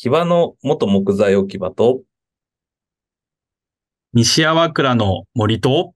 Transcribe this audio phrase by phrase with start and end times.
[0.00, 2.02] 木場の元木材置き場と、
[4.12, 5.92] 西粟倉の森と、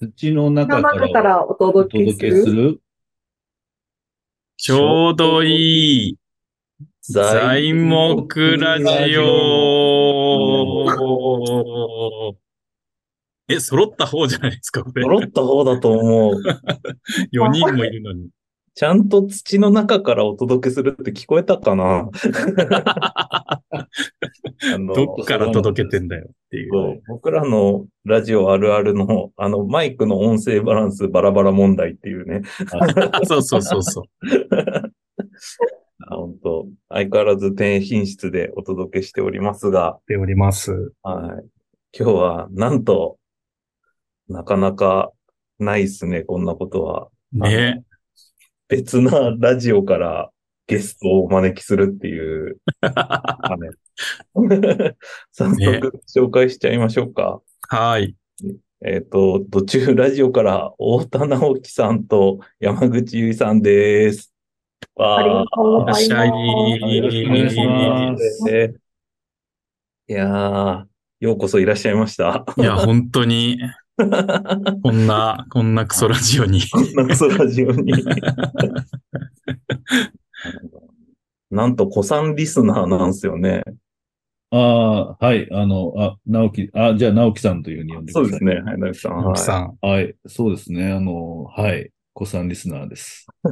[0.00, 2.62] 土の中かららおお届けす届けする。
[2.70, 2.80] る
[4.56, 6.16] ちょうどいい
[7.02, 8.86] 材木ラジ
[9.18, 9.24] オ。
[13.46, 15.02] え、揃った方じゃないですか、これ。
[15.02, 16.36] 揃った方だと思う。
[17.30, 18.30] 4人もいるのに。
[18.74, 22.10] ちゃんと土の中からお届けするって聞こえたかな？
[24.94, 27.00] どっから届けてんだよっていう。
[27.08, 32.42] 僕らのラジオあるあるの、あの、マイクの音声バランスバラバラ問題っていうね。
[33.24, 34.04] そうそうそうそう。
[36.06, 40.92] あ 本当相変わらず低品質でお届けしておりますが、しております。
[41.02, 41.46] はい。
[41.96, 43.18] 今日は、なんと、
[44.28, 45.12] なかなか
[45.60, 47.08] ないっすね、こんなことは。
[47.32, 47.84] ね。
[48.68, 50.30] 別なラジオから
[50.66, 52.58] ゲストをお招きするっていう。
[52.80, 54.96] は い
[55.30, 57.40] 早ね速紹介しちゃいましょうか。
[57.68, 58.14] はい。
[58.84, 64.34] えっ、と、途中ラジオから太田直樹さんと山口ゆいさんです。
[64.96, 66.04] わありがとうございます。
[66.04, 68.50] いらっしゃいよろしくお願いします。
[68.50, 68.74] え
[70.06, 70.84] いやー、
[71.20, 72.44] ようこそいらっしゃいました。
[72.58, 73.58] いや、本当に、
[73.96, 76.60] こんな、こんなクソラジオに。
[76.68, 77.92] こんなクソラジオに。
[81.50, 83.62] なんと、子さんリスナーなんですよね。
[84.50, 88.30] ああ、はい、あの、あ、直樹、あ、じゃあ直樹さんというふうに呼んでください。
[88.30, 88.62] そうですね。
[88.62, 89.12] はい、直樹さん。
[89.18, 89.78] 青木さん。
[89.80, 90.92] はい、そうですね。
[90.92, 93.26] あの、はい、子さんリスナーです。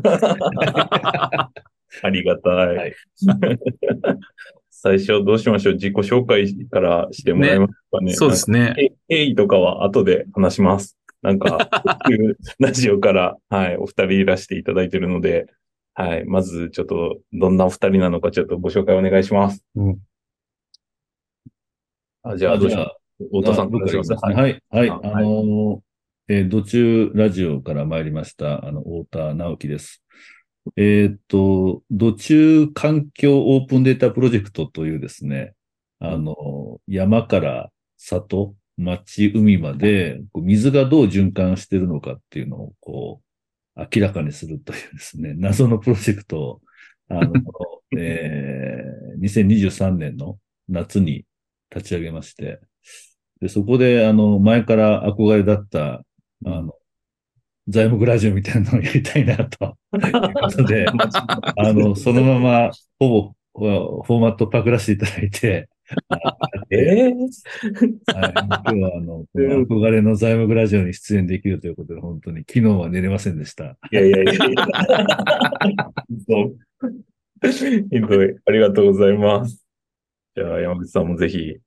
[2.02, 2.76] ありがたい。
[2.76, 2.94] はい
[4.74, 5.74] 最初どうしましょう？
[5.74, 8.14] 自己紹介からしてもらえますかね？
[8.14, 8.74] そうですね。
[8.78, 10.98] え経緯とかは後で話します。
[11.20, 11.68] なんか、
[12.58, 15.46] ラジオから、はい、お二人いらしていただいてるので、
[15.94, 19.64] はい、まずちょっと、どんなお二人なのかちょっとご紹介お願いします。
[19.76, 19.98] うん
[22.24, 23.78] あ、じゃあ、どうします太田さんか？
[23.78, 24.12] らします。
[24.14, 25.82] はい、はい、はい、ああの、
[26.28, 30.01] えー、土中ラジオから参りました、あの、太田直樹です。
[30.76, 35.54] えーっと、土中環境オープンデータプロジェクトというですね、
[35.98, 43.22] あの、山から里、町、海まで、水がどう循環してるのかっていうのを、こ
[43.76, 46.62] う、明らかにするというですね、 謎のプロジェクトを、
[47.08, 47.32] あの、
[47.98, 51.26] えー、2023年の夏に
[51.74, 52.60] 立ち上げまして、
[53.40, 56.04] で、そこで、あの、前から憧れだった、
[56.44, 56.74] あの、
[57.68, 59.76] 材木ラジオみたいなのをやりたいな、と。
[59.94, 60.86] いうことで、
[61.56, 65.68] あの、そのまま、ほぼ、フォーマットパクらせていただいて、
[66.70, 67.14] えー、
[68.14, 73.76] はい、今日は、あの、憧れの材木ラジオに出演できるということで、本当に昨日は寝れませんでした。
[73.90, 74.42] いやいやいやいや。
[77.90, 78.36] ひどい。
[78.46, 79.64] ありがとうございます。
[80.34, 81.58] じゃあ、山口さんもぜひ。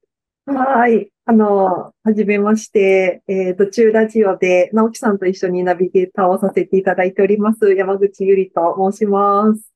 [0.47, 1.09] はい。
[1.25, 9.73] あの、はじめまして、えー、途中ラジオで、直樹さんと一緒にナビゲーターをさせていただいております、山口ゆりと申します。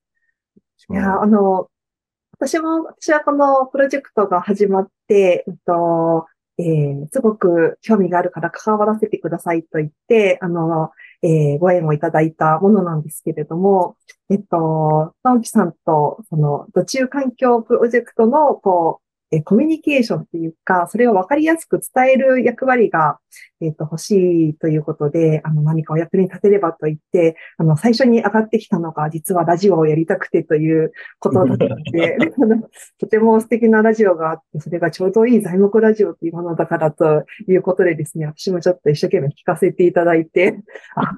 [0.91, 1.69] いや、あの、
[2.33, 6.27] 私も、私はこのプロジェクトが始まって、えっと、
[6.59, 10.91] えーすごく興味があるから関わらせてくださいと言って、あの、
[11.23, 13.97] えーご縁をいただいたものなんですけれども、
[14.29, 23.19] えっと、直樹さんと、その、土中環境プロジェクトの、こう、えーコミュニケーションっていうか、それを分かりやすく伝える役割が、
[23.61, 32.69] えっと、欲しいということで、あの、何かお役に立てればと言って、あの、最初に上がってきたのが、実はラジオをやりたくてということだったので、 あの
[32.99, 40.59] とても素敵なラジオがあって、それがちょうどいい材木ラジオというものだからということでですね、私もちょっと一生懸命聞かせていただいて、
[40.95, 41.15] あ、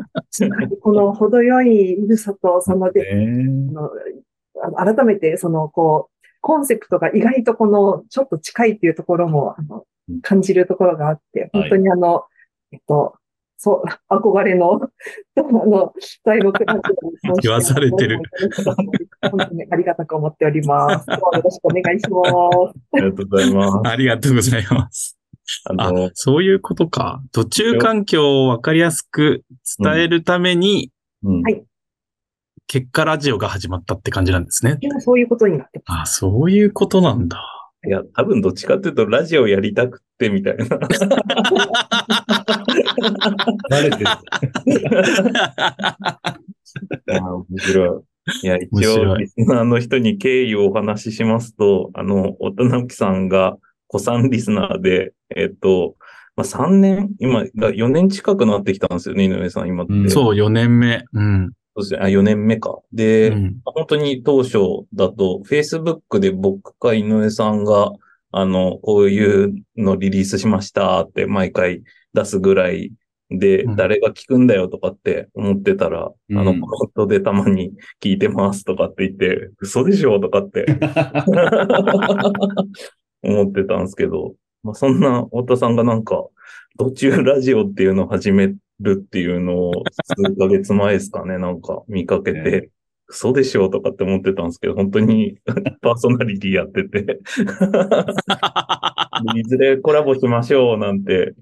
[0.81, 3.09] この程よい緩さと、そので、
[4.63, 9.85] あの改めて、その、こう、コンセプトが意外とこの、ちょっと近いっていうところも、あの、
[10.21, 12.25] 感じるところがあって、本当にあの、
[12.71, 13.15] えっと、
[13.57, 14.81] そう、憧れの、
[15.37, 15.93] あの、
[16.25, 16.79] 材木ラジ
[17.29, 18.19] オに言わされてる。
[19.29, 21.05] 本当にありがたく思っております。
[21.05, 22.79] どうもよろしくお願いします。
[22.93, 23.89] ありがとうございます。
[23.89, 25.19] ありがとうございます。
[25.65, 27.21] ああの、、そういうことか。
[27.31, 29.43] 途中環境をわかりやすく
[29.79, 30.91] 伝えるために、
[31.23, 31.63] うんはい
[32.71, 34.77] 結果ラジオが始まったって感じなんですね。
[35.01, 37.43] そういうことになってまあ、そういうことなんだ。
[37.85, 40.65] いや、多分どっちかっていうと、ラジオやりたくてみたいな。
[43.69, 44.07] バレてる。
[44.07, 48.05] あー面白
[48.41, 48.45] い。
[48.45, 53.57] いや、一応、リスナーの人に経緯をお話ししますと、あの、小田直樹さんが、
[53.87, 55.95] 子さんリスナーで、えっと、
[56.37, 59.93] まあ、3年、今、4年近くなってきたんですよね、井上さん、今って。
[59.93, 61.03] うんそう、4年目。
[61.11, 61.51] うん。
[61.75, 61.99] そうですね。
[62.01, 62.79] あ、4年目か。
[62.91, 63.61] で、うん。
[63.63, 64.57] 本当に当初
[64.93, 67.91] だと、Facebook で僕か井上さんが、
[68.31, 71.83] あの、こういうのリリースしましたって毎回
[72.13, 72.91] 出すぐらい
[73.31, 77.71] で、うん誰が聞くんだよとかって思ってたら、うんあの、コメントでたまに
[78.01, 80.65] 聞いてますとかって言って、嘘でしょとかって
[83.23, 86.27] 思ってたんですけど、まあ、そんな太田さんがなんか、
[86.77, 89.71] 途中ラジオっていうのを始めるっていうのを
[90.03, 92.69] 数ヶ月前ですかね、なんか見かけて、
[93.07, 95.37] 嘘でしょとかって思ってたんですけど、本当に
[95.81, 97.19] パーソナリティやってて、
[99.35, 101.35] いずれコラボしましょうなんて、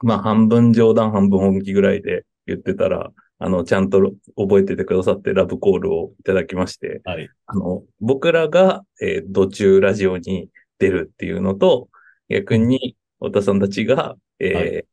[0.00, 7.28] まあ半分冗談半分本気ぐらいで言ってたら、あの、ちゃんと覚えててくださってラブコールをいただきまして、はい。
[7.46, 10.48] あの、僕らが、えー、途中ラジオに
[10.78, 11.88] 出るっていうのと、
[12.28, 14.91] 逆に、太田さんたちが、えー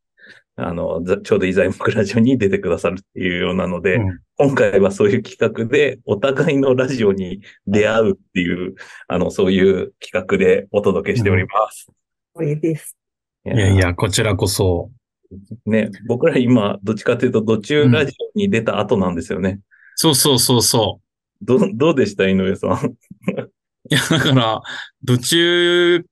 [0.60, 8.76] あの、ざちょうどいざいもくラジオに出てくださるっていうようなので、うん今回はそういう企画で、お互いのラジオに出会うっていう、
[9.10, 11.88] あの、そういう企画でお届けしております。
[12.34, 12.96] 光栄です。
[13.46, 14.92] いいやいや、こちらこそ。
[15.66, 19.60] ね、僕ら今、どっちかというと、途中ラジオに出た後なんですよね。
[19.96, 21.02] そうそうそうそ
[21.42, 22.72] ど、どうでした井上さん？
[22.72, 22.96] う。
[23.90, 24.62] いや、だから、
[25.06, 26.06] 途中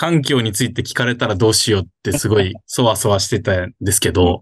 [0.00, 4.40] 環境について聞かれたらどうしようってすごいそわそわしてたんですけど、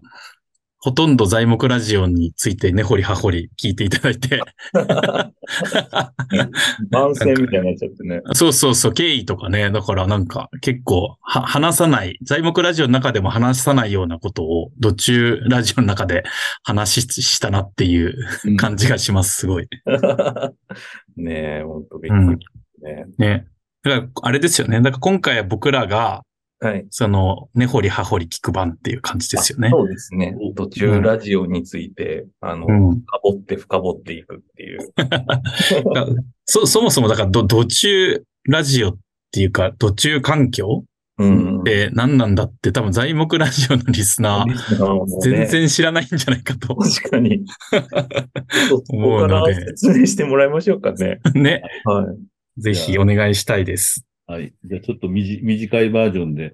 [0.77, 4.39] ほとんど材木ラジオについて根掘り葉掘り聞いていただいて、
[6.89, 8.21] 番宣みたいになっちゃってね。
[8.31, 16.23] そうそうそう、経緯とかね、だからなんか結構は話さない、材木ラジオの中でも話さないようなことを、途中ラジオの中で
[16.63, 18.15] 話ししたなっていう
[18.55, 19.67] 感じがします、すごい。
[21.17, 22.45] ねえ、ほんとびっくり
[22.81, 23.05] ね。
[23.17, 23.45] ね。
[23.89, 24.81] だから、あれですよね。
[24.81, 26.23] だから今回は僕らが、
[26.61, 26.85] はい。
[26.89, 29.69] その、根掘り葉掘り聞く番っていう感じですよね。
[29.69, 30.35] そうですね。
[30.57, 32.99] 途中ラジオについて、あの、うん。
[32.99, 34.79] 深掘って深掘っていくっていう。
[36.45, 38.97] そ、そもそもだから、ど、途中ラジオっ
[39.31, 40.83] ていうか、途中環境
[41.19, 41.63] うんっ。
[41.63, 46.75] て何なんだって多分材木ラジオのリスナー、全然知らないんじゃないかと。
[46.75, 47.45] 確かに。
[48.69, 51.19] そこか思うのでら説明してもらいましょうかね。
[51.35, 51.61] ね。
[51.83, 52.05] はい。
[52.59, 54.05] ぜひお願いしたいです。
[54.27, 54.53] はい。
[54.63, 56.53] じゃあちょっとみじ短いバージョンで。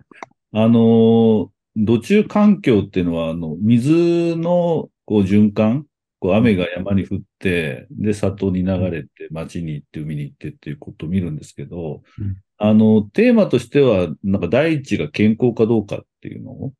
[0.51, 5.85] あのー土中環境っていうのは、あの、水のこう循環、
[6.19, 16.73] こう雨が山に降って、で、里に流れて、町に行って、海に行ってっていうことを見るんですけど、うんあの、テーマとしては、なんか第一が健康かどうかっていうのを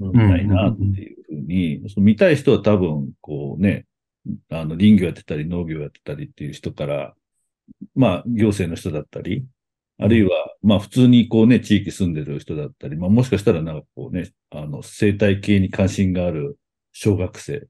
[0.00, 3.84] うん見たいなっていうふうに、その見たい人は多分、こうね、
[4.48, 7.14] あの、林業やってたり農業やってたりっていう人から、
[7.94, 9.44] まあ、行政の人だったり、
[9.98, 10.30] あるいは、
[10.62, 16.58] まあ、普通にこうね、地域住んでる人だったり、まあ、もしかしたらなんかこうね、あの、生態系に関心がある
[16.92, 17.66] 小学生、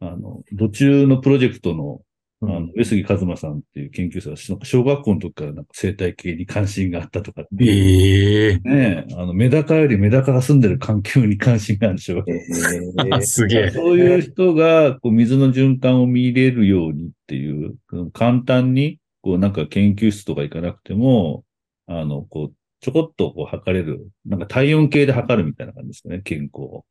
[0.00, 2.00] あの、途中のプロジェクトの、
[2.42, 8.58] あの、上杉和馬さんっていう研究者が、小学校の時からなんか生態系に関心があったとかええ。
[8.58, 13.70] ねえ、あの、メダカよりメダカが住んでる環境に関心がある小学生えー すげえ。
[13.70, 17.76] そういう人が、こう、水の循環を見れるようにっていう、
[18.12, 21.44] 簡単に、こう、なんか研究室とか行かなくても、
[21.86, 26.84] あの、こう、ちょこっとこう測れる、なんか体温計で測るみたいな感じですかね、健康を。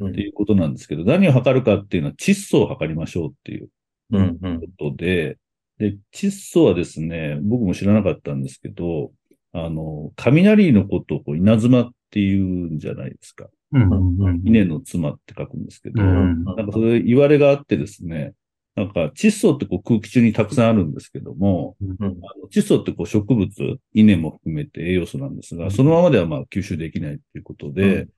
[0.00, 0.10] うん。
[0.10, 3.68] っていうことなんですけど、何を測るかっていうのは窒素を測りましょうっていう
[4.12, 4.60] うんうん。
[4.60, 5.38] ことで、
[5.78, 9.10] で、窒素はですね、僕も知らなかったんですけど、
[9.52, 13.46] あの、雷のことをこう稲妻っていうんじゃないですか。
[13.72, 14.42] うんうんうん。
[14.44, 18.34] 稲の妻って書くんですけど、うんなんかそれ言われがあってですね、
[18.74, 22.14] なんか窒素ってこう空気中にたくさんあるんですけども、うんあの
[22.50, 28.08] 窒素ってこう植物、稲も含めて栄養素なんですが、そのままではまあ吸収できないということで、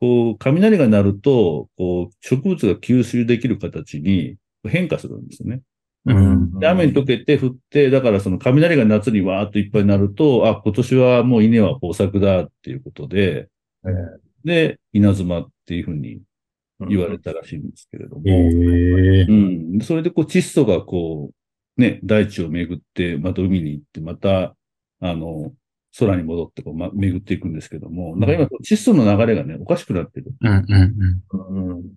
[0.00, 4.36] こう雷が鳴ると、こう植物が吸収できる形に
[4.68, 5.62] 変化するんですね。
[6.06, 13.48] うんで雨に溶けて降って、だからその雷が夏にわーっといっぱい鳴ると、あ、今年はもう稲は豊作だっていうことで、
[13.84, 16.20] えーで、稲妻っていうふうに
[16.88, 19.78] 言われたらしいんですけれども、ええうん。
[19.78, 24.54] でそれでこう窒素がこう、ね、大地を巡って、また海に行って、また、
[25.00, 25.52] あの、
[25.98, 30.32] 空に戻ってこう、ま、巡っていくんですけども、なんか今、窒素の流れがね、おかしくなってる。
[30.40, 31.92] うんうんうん。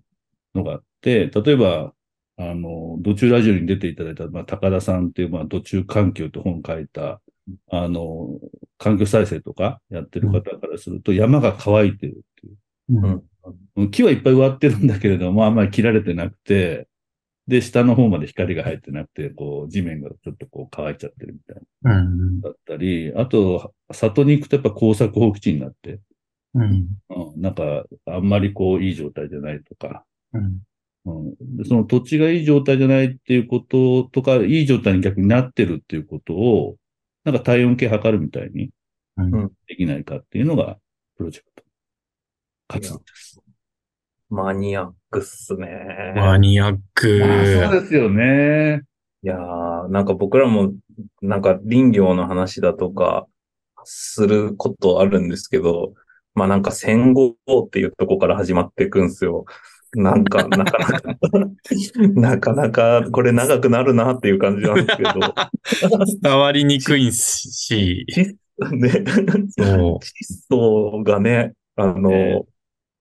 [0.54, 1.92] のがあって、例えば、
[2.36, 7.20] あの、土中ラジオに出ていただいた、まあ、高田さんっていう、まあ、土中環境って本書いた、
[7.70, 8.40] あの、
[8.78, 13.06] 環境再生とかやってる方からすると、山が乾いてるっていう。
[13.06, 13.22] うん。
[13.90, 16.88] 木はいっぱい植わってるんだけれども、あんまり切られてなくて、
[17.46, 22.40] で、下の方まで光が入ってなくて、こう、地面がちょっとこう乾いちゃってるみたいなうん。
[22.40, 26.00] だったり、あと、里に行くとやっぱ工作放棄地になって、
[26.54, 26.88] うん。
[27.10, 30.62] うん、なんか、あんまりこう、いい状態じゃないとか、うん。
[31.06, 36.76] うん、でその土地がいい状態じゃないっていうこととか、いい状態に逆になってるっていうことを、
[37.24, 38.70] なんか体温計測るみたいに
[39.16, 40.78] うんできないかっていうのが、
[41.16, 41.62] プロジェクト。
[42.68, 43.33] 活動です。
[44.34, 46.12] マニアックっすね。
[46.16, 47.20] マニアック。
[47.20, 48.82] まあそうですよね。
[49.22, 50.72] いやー、なんか僕らも、
[51.22, 53.26] なんか林業の話だとか、
[53.84, 55.92] することあるんですけど、
[56.34, 59.44] まあなんか戦後っていうとこから始まっていくんですよ。
[59.92, 61.10] なんか、 なかなか、
[62.14, 68.04] なかなかこれ長くなるなっていう感じなんですけど、伝わりにくいし、
[68.72, 68.90] ね、
[69.56, 70.00] そ窒
[70.48, 72.42] 素 がね、あの、え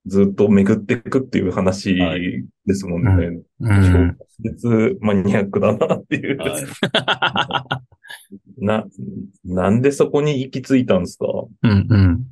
[0.05, 3.11] ずっと巡っていくっていう話はいですもんね。
[3.11, 3.45] う。
[3.59, 4.17] うん。
[4.39, 6.37] 別マニアックだなっていう。
[6.37, 6.65] はい。
[8.65, 8.85] な、
[9.45, 11.25] なんでそこに行き着いたんですか？
[11.63, 12.25] うんうん。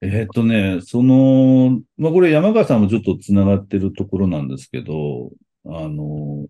[0.00, 5.30] えーっとね、その、まあ、これ山川さんもちょっと繋がってるところなんですけど、
[5.66, 6.46] あの、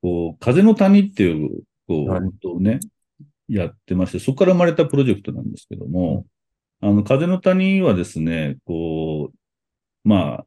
[0.00, 2.80] こう、風の谷っていう、こう、はいをね、
[3.48, 6.24] やってまして、そこから生まれたプロジェクトなんですけども、
[6.80, 9.13] あの、風の谷はですね、こう、
[10.04, 10.46] まあ、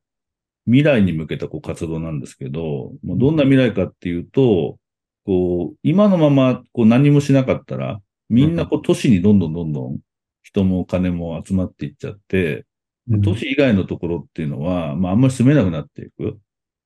[0.66, 4.78] 未来に向けたこう活動なんですけど、もうどんな未来かっていうと、
[5.26, 10.00] こう、今のままこう何もしなかったら、みんなこう都市にどんどんどんどん
[10.44, 12.66] 人も金も集まっていっちゃって、
[13.08, 16.40] で都市以外のところっていうのは、まああんまり住めなくなっていく。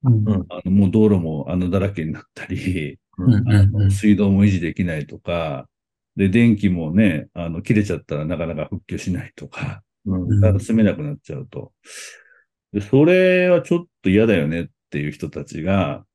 [0.04, 0.46] うん。
[0.50, 3.52] あのもう道路も穴だらけになったり、うん。
[3.52, 5.68] あの水道も維持できないとか、
[6.16, 10.24] で、電気もね、あの、切れちゃったらなかなか復旧しないとか、うん。
[10.24, 11.72] うんだから住めなくなっちゃうと。
[12.74, 16.06] で、それはちょっと嫌だよねっていう人たちが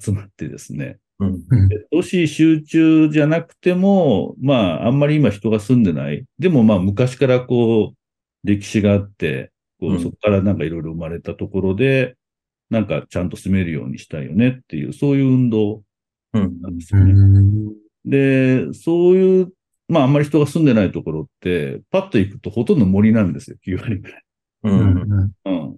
[0.00, 6.24] 集まってですね、うんで都市集中じゃなくても、まあ、あんまり今人が住んでない。
[6.38, 7.96] でもまあ、昔からこう、
[8.44, 12.16] 歴史があって、こうんうそこからなんかいろいろ生まれたところで、
[12.70, 15.82] なんかちゃんと住めるようにしたいよねっていう、そういう運動
[16.32, 17.14] うんなんですよね。
[18.04, 19.52] で、そういう、
[19.88, 24.22] まあ、あんまり人が住んでないところって、パッと行くとほとんど森なんですよ、9割ぐらい。
[24.64, 25.76] うんうん。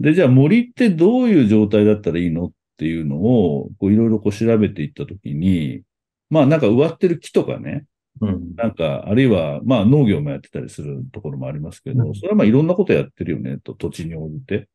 [0.00, 5.82] で、じゃあ森ってどういう状態だったらいいのっていうのを、こういろいろこう調べていったときに、
[6.30, 7.84] まあなんか植わってる木とかね、
[8.20, 8.54] うん。
[8.56, 12.14] なんか、あるいはまあ農業もやってたりするところもありますけど、うん。
[12.14, 14.68] それはまあいろんなことやってるよね、と土地に応じて。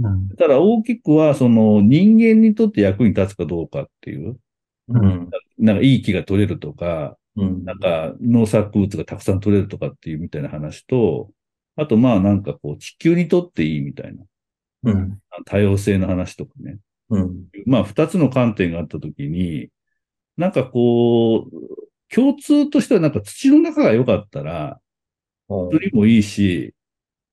[0.00, 0.28] うん。
[0.36, 4.38] ただ大きくは、その人間にとって役に立つかどうかっていう、
[4.88, 5.30] うん。
[5.58, 7.64] なんかいい木が取れるとか、うん。
[7.64, 11.30] なんか農作物がたくさん取れるとかっていうみたいな話と、
[11.76, 14.22] あとまあなんかこう地球にとっていいみたいな、
[14.84, 16.78] うん多様性の話とかね。
[17.10, 19.68] うんまあ二つの観点があったときに、
[20.36, 24.80] なんかこう、共通としてはなんか土の中が良かったら、
[25.48, 26.74] 鳥もいいし、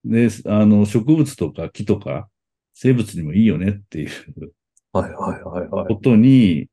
[0.03, 2.27] で、あの植物とか木とか
[2.73, 4.09] 生物にもいいよねっていう
[4.91, 5.95] はいはいはいはいこ。
[5.95, 6.67] とに、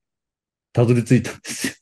[0.73, 1.75] たどり着いたんですよ。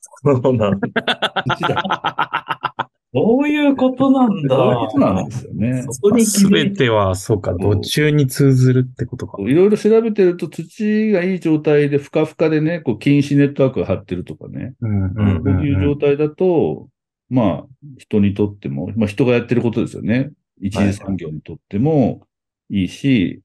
[0.42, 0.80] そうなんだ。
[3.16, 4.56] そういうことなんだ。
[4.56, 5.86] そういうことなんですよね。
[5.88, 9.40] そこに気すづいべては、そうか、土中に通ずるってことか。
[9.42, 14.74] いろいろ調べてると土がいい状態でふかふかでね、こう禁止ネットワークが張ってるとかね。
[14.82, 16.88] うんうんこういう状態だと、
[17.30, 20.30] まあ、人にとっても、まあ人がやってることですよね。
[20.60, 22.20] 一次産業にとっても
[22.68, 23.40] いいし、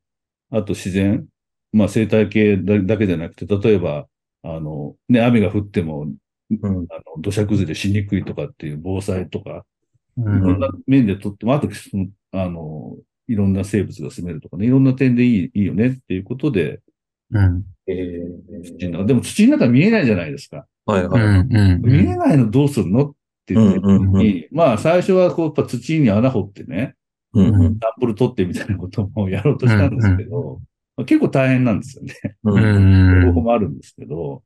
[0.49, 1.25] あと自然、
[1.71, 4.07] まあ生態系だだけじゃなくて、例えば、
[4.43, 6.07] あの、ね、雨が降っても、
[6.61, 6.87] うん。
[6.89, 9.65] あの、土砂崩れしにくいとかっていう防災とか、
[10.17, 16.81] ういろんんな面でとっても、あと、そのあの、いろんな生物が住めるとかね、いろんな点でいいいいよねっていうことで、
[17.31, 17.63] うん。
[17.87, 18.21] え
[18.77, 20.65] 土の中でも土の中見えないじゃないですか。
[20.85, 21.23] はいはい。
[21.23, 21.81] うんうん。
[21.81, 23.13] 見えないのどうするのっ
[23.45, 26.95] て言ってる時に、まあ最初はこうやっぱ土に穴掘ってね、
[27.33, 27.45] うん。
[27.47, 27.79] うん。
[27.79, 30.59] サンプル取ってみたいなこともやろうとしたんですけど、
[30.97, 32.15] まあ結構大変なんですよね。
[32.43, 33.25] ううんん。
[33.27, 34.43] 方法もあるんですけど、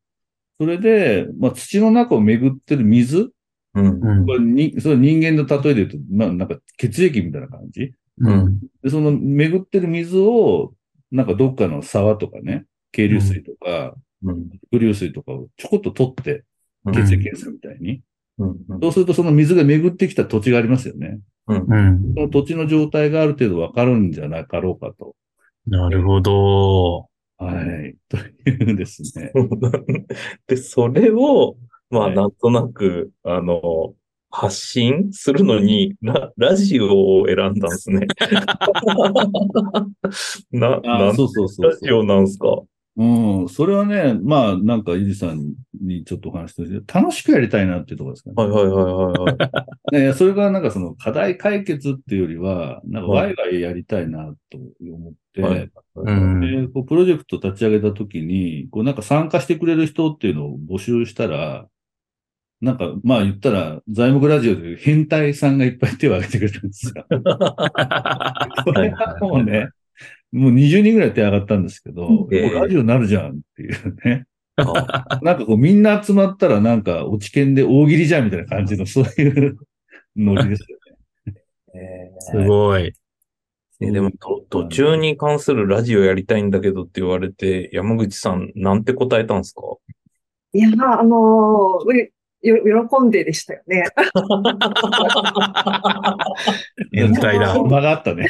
[0.59, 3.31] それで、まあ土の中を巡ってる水、
[3.73, 3.99] うん。
[4.01, 4.25] うん。
[4.25, 7.91] これに、それ人間の例えで言うと、まあなんか血液みたいな感じ？
[8.19, 8.59] うん。
[8.81, 10.73] で、その巡ってる水を、
[11.11, 14.49] なんかどっかの沢とかね、渓流水とか、うん。
[14.71, 16.45] 伏流水とかをちょこっと取って、
[16.85, 16.93] うん。
[16.93, 18.01] 血液検査みたいに。
[18.37, 18.57] うん。
[18.81, 21.19] そうするとその水が巡ってきた土地がありますよね。
[21.47, 21.65] うん。
[21.67, 22.13] うん。
[22.15, 25.15] その土地の状態がある程度わかるんじゃなかろうかと。
[25.67, 27.07] なるほど。
[27.37, 27.51] は
[27.85, 27.95] い。
[28.09, 28.17] と
[28.49, 29.31] いうですね。
[30.47, 31.55] で、それを、
[31.89, 33.93] まあ、はいなんとなく、あの、
[34.31, 38.05] 発信するのに、ラ、ラジオを選んだんですね。
[40.51, 42.61] な、あなんそうそうそうラジオなんすか？
[42.97, 48.35] うん、それはね、まあ、なんか、ゆりさんにちょっとお話して楽しくやりたいなっていうところですかね。
[48.37, 50.13] はいはいはいはいはい。
[50.15, 56.39] それがなんかその課題解決っていうよりは、なんかはいワイワイやりたいなと思って、はいうん。
[56.39, 61.67] でこうプロジェクト立ち上げたときに、こうなんか参加してくれる人っていうのを募集したら、
[62.61, 67.05] なんかまあ言ったら、材木ラジオで変態さんがいっぱい手を挙げてくれたんですよ。
[68.63, 69.67] これはもうね、
[70.31, 74.25] もう20人ぐらい手上がったんですけど、ええラジオになるじゃんっていうね。
[74.57, 79.57] あ なんかこうみんな集まったらなんか落ち研で大喜利じゃんみたいな感じのそういう
[80.15, 80.77] ノリですよ
[81.73, 82.11] ね。
[82.19, 82.93] すごい。
[83.81, 89.61] えでも、と途中に関するラジオやりたいんだけどって言われて、山口さん、なんて答えたんですか？
[90.53, 92.09] いや、あのー
[92.45, 93.83] よ喜んででしたよね。
[96.91, 97.61] 変態だ。
[97.61, 98.27] 間があったね。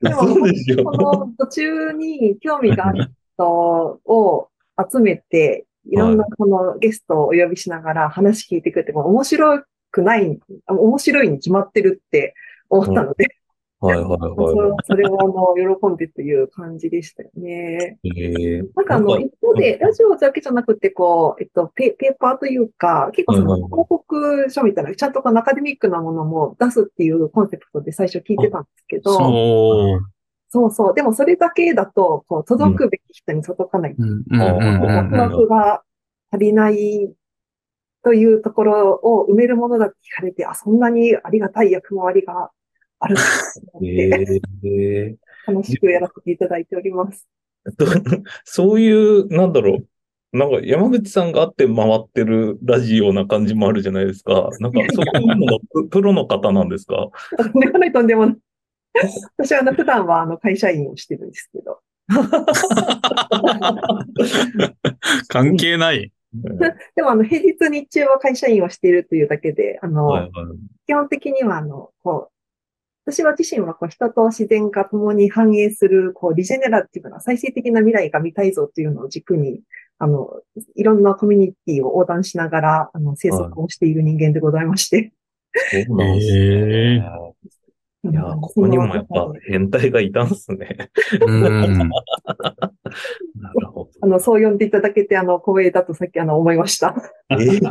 [0.00, 4.48] でもそうでしょこの途中に興味がある人を
[4.90, 10.38] 集めて、いろんなこのゲストをお呼びしながら話聞いてくれても面白くない、
[10.68, 12.34] 面白いに決まってるって
[12.68, 13.39] 思ったので、
[13.80, 17.98] はいはいはそれそれをあの喜んでという感じでしたよね。
[18.02, 18.20] い。
[18.20, 30.00] ええなんかあの、一方で、ラジオだけじゃなくて、こう、えっと、ペペーパーというか、結構その広告書みたいな、ちゃんとこのアカデミックなものも出すっていうコンセプトで最初聞いてたんですけど、そう。
[30.50, 30.94] そうそう。
[30.94, 33.94] でもそれだけだと、こう、届くべき人に届かない。
[33.96, 35.82] うんうんうんうんうんワクワクが
[36.30, 37.10] 足りない
[38.02, 42.50] というところを埋めるものだって聞かれて、あ、そんなにありがたい役回りが
[43.00, 43.16] ある
[43.82, 45.16] ええ
[45.46, 47.26] 楽しくやらせていただいております。
[47.78, 47.86] と
[48.44, 49.86] そういう、なんだろう。
[50.32, 54.48] なんか山口さんがあって回ってるラジオな感じもあるじゃないですか。
[54.60, 55.58] なんかそういうの
[55.90, 57.08] プロの方なんですか？
[57.36, 58.36] とんでもないとんでもない。
[59.38, 61.80] 私はあの普段はあの会社員をしてるんですけど。
[65.28, 66.12] 関係ない。
[66.94, 70.30] でもあの平日日中は会社員をしているというだけで、あの、はいはい。
[70.86, 72.32] 基本的にはあの、こう、
[73.12, 79.60] 私は自身はこう人と自然が共に反映する、こう、リジェネラティブな再生的な未来が見たいぞというのを軸に、
[79.98, 80.30] あの、
[80.76, 85.12] いろんなコミュニティを横断しながら、あの、生息をしている人間でございまして。
[85.52, 87.02] そうなんですね。
[88.02, 90.90] いや、ここにもやっぱ変態がいたんですね。
[91.20, 91.42] うん。
[91.42, 91.50] な
[93.60, 93.90] るほど。
[94.00, 96.94] あの、そう呼んでいただけて、あの、光栄だとさっきあの、思いました。
[97.30, 97.60] ええ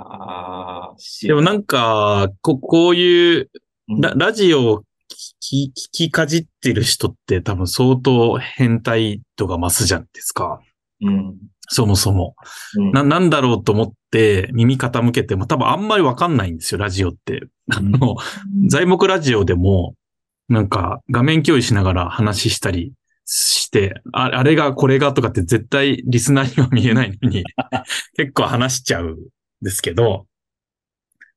[0.00, 3.50] ああ、でもなんか、ここういう
[4.00, 4.84] ララジオを
[5.42, 10.60] 聞き、かじってる人って多分相当変態度が増すじゃないですか。
[11.02, 11.36] うん。
[11.68, 12.34] そもそも。
[12.76, 17.42] うんな、なんだろうと思って耳傾けても多分あんまりわかんないんですよ、ラジオって。
[17.72, 18.16] あの、
[18.68, 19.94] 材木ラジオでも、
[20.48, 22.92] なんか画面共有しながら話したり
[23.24, 27.44] して、ああれがこれがとかって絶対リスナーには見えないのに、
[28.16, 29.16] 結構話しちゃうん
[29.62, 30.26] ですけど、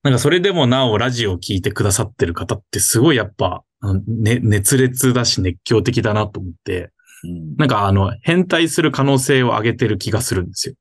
[0.03, 3.63] なんかそれでもなおラジオを聞いてくださってる方ってすごいやっぱ、
[4.05, 6.91] ね、熱烈だし熱狂的だなと思って、
[7.23, 10.75] うんなんかあの、変態する可能性を上げてる気がするんですよ。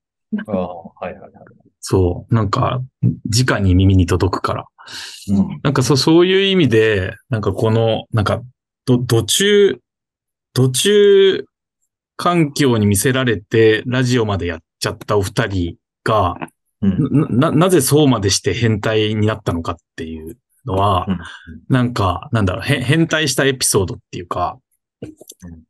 [0.49, 1.31] ああ、はいはいはい。
[1.81, 2.35] そう。
[2.35, 4.65] なんか、直に耳に届くから。
[5.29, 8.43] うんなんかそう、そういう意味で、なんかこの、なんか、
[8.87, 9.79] ど、途中、
[10.53, 11.45] 途中
[12.17, 16.37] 環境に見せられて、ラジオまでやっちゃったお二人が、
[16.83, 21.19] うんな、ななぜそうまでして変態になったのかっていうのは、うん
[21.69, 24.59] なんか、なんだろう、へ変態したエピソードっていうか、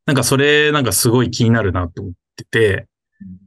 [0.06, 2.86] なんかそれ、なんかすごい気になるなと思ってて、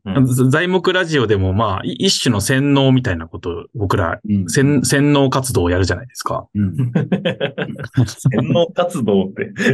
[0.06, 6.48] うん材木ラジオでもまあ、い一種の洗脳みたいなことを僕ら、うん洗洗脳活動をやるじゃないですか。
[6.56, 6.76] うん
[8.06, 9.52] 洗脳活動って。
[9.58, 9.74] そ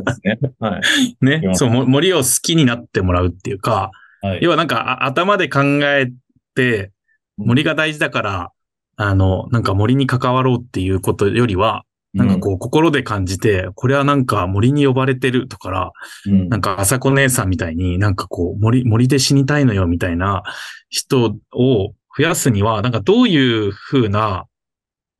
[0.00, 0.38] うですね。
[0.58, 0.82] はい。
[1.24, 1.50] ねう。
[1.50, 3.92] んそう、も森を好きになってもらうっていうか、
[4.26, 4.38] はい。
[4.42, 6.10] 要はなんかあ頭で考え
[6.54, 6.92] て、
[7.36, 8.52] 森が大事だから、
[8.96, 11.84] あの、なんか森に関わろうっていうことよりは、
[12.14, 15.92] なんかこう心で感じて、これはなんか森に呼ばれてるとから、
[16.26, 16.48] うん。
[16.48, 20.42] なんか朝子姉さんみたいになんかこう森、森で死にたいのよみたいな
[20.88, 23.36] 人を増やすには、なんかどうい
[23.68, 24.46] う風な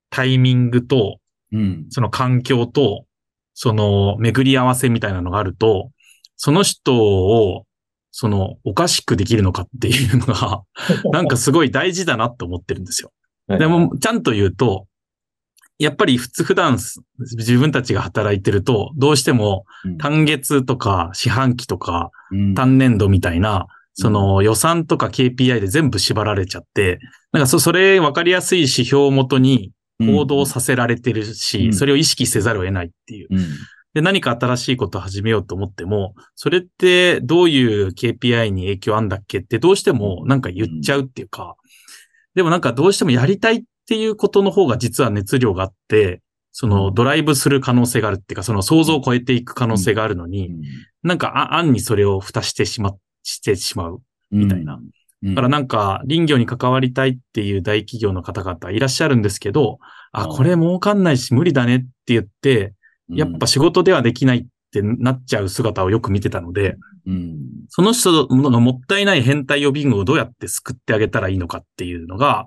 [0.09, 1.19] タイミングと、
[1.53, 1.87] うん。
[1.91, 3.05] その環境と、
[3.53, 5.91] その巡り合わせみたいなのがあると、
[6.37, 7.66] その人を、
[8.19, 10.63] そのおかしくできるのかっていうのが、
[11.13, 13.13] なんかすごい大事だなと思ってるんですよ。
[13.47, 14.87] でも、ちゃんと言うと、
[15.79, 19.99] やっぱり普通、普段す自分たちが働いてると、どうしてもうん。
[19.99, 22.55] 単月とか四半期とかうん。
[22.55, 27.01] 単年度みたいな、その予算とか KPI で全部縛られちゃって、
[27.33, 31.75] なんかそ、それ分かりやすい指標をもとに、行動させられてるうし、ん。
[31.75, 33.29] それを意識せざるを得ないっていう。
[33.97, 34.03] うん。
[34.03, 41.57] で、何か新しいことを始めようと思っても、それってどういう KPI に影響あんだっけってどうしてもなんか言っちゃうっていうか、
[42.35, 46.21] でもなんかどうしてもやりたいっていうことの方が実は熱量があって、
[46.53, 50.51] そのドライブする可能性があるっていうか、その想像を超えていく可能性があるのに、
[51.03, 54.01] なんかあ案にそれを蓋してしま、してしまう。
[54.31, 54.81] みたいな。
[55.23, 55.35] うん。
[55.35, 59.79] だからなんか林業に関わりたいっていう大企業の方々いらっしゃるんですけど、
[60.13, 62.73] あ、うんこれ儲かんないし無理だねって言って、
[63.09, 67.39] やっぱ仕事ではできないってなっちゃう姿をよく見てたので、うん、
[67.69, 72.47] その人のがもったいない変態予備軍をどうやって救ってあげたらいいのかっていうのが、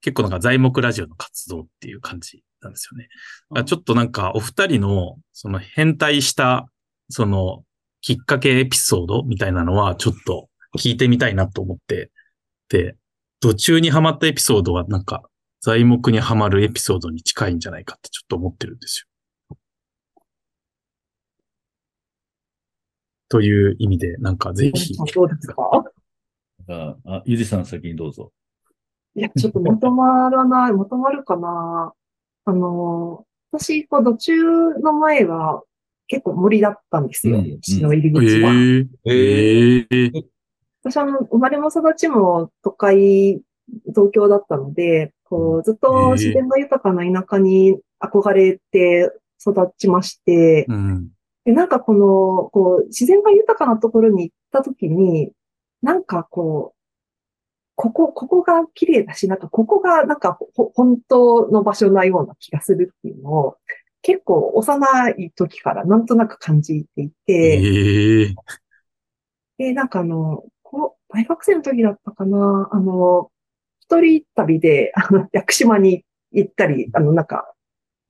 [0.00, 3.64] 結構なんか材木ラジオの活動っていう感じなんですよね。
[3.64, 6.66] ちょっとなんかお二人のその変態した
[7.08, 7.64] その
[8.00, 12.10] きっかけエピソードみたいなのはちょっと聞いてみたいなと思って、
[12.68, 12.96] で、
[13.40, 15.22] 途中にハマったエピソードはなんか
[15.60, 19.09] 材木にはまるエピソードに近いんじゃないかってちょっと思ってるんですよ。
[23.30, 24.94] という意味で、なんかぜひ。
[25.14, 25.84] どうですか？
[26.68, 28.32] あ、あゆりさん先にどうぞ。
[29.14, 31.92] いや、ちょっとまとまらない、まとまるかな？
[32.44, 34.34] あの、私、こう、途中
[34.82, 35.62] の前は
[36.06, 37.38] 結構森だったんですよ。
[37.38, 38.52] うんうちの入り口は。
[39.06, 40.24] ええええ
[40.82, 43.40] 私はあの生まれも育ちも都会、
[43.88, 51.08] 東京だったので、こう、ずっと自然が豊かな田舎に憧れて育ちまして、うん。
[51.44, 55.32] で、なんかこの、こう、自然が豊かなところに行った時に、
[55.82, 56.80] なんかこう、
[57.76, 63.56] ここ、ここが綺麗だし、なんかここがなんかほ本当の場所なような気がするっていうのを、
[64.02, 68.34] 結構幼い時からなんとなく感じていて、ええ。
[69.56, 73.30] で、なんかあの、こう、大学生の時だったかな、あの、
[73.80, 77.50] 一人旅で、あの、屋久島に行ったり、あの、なんか、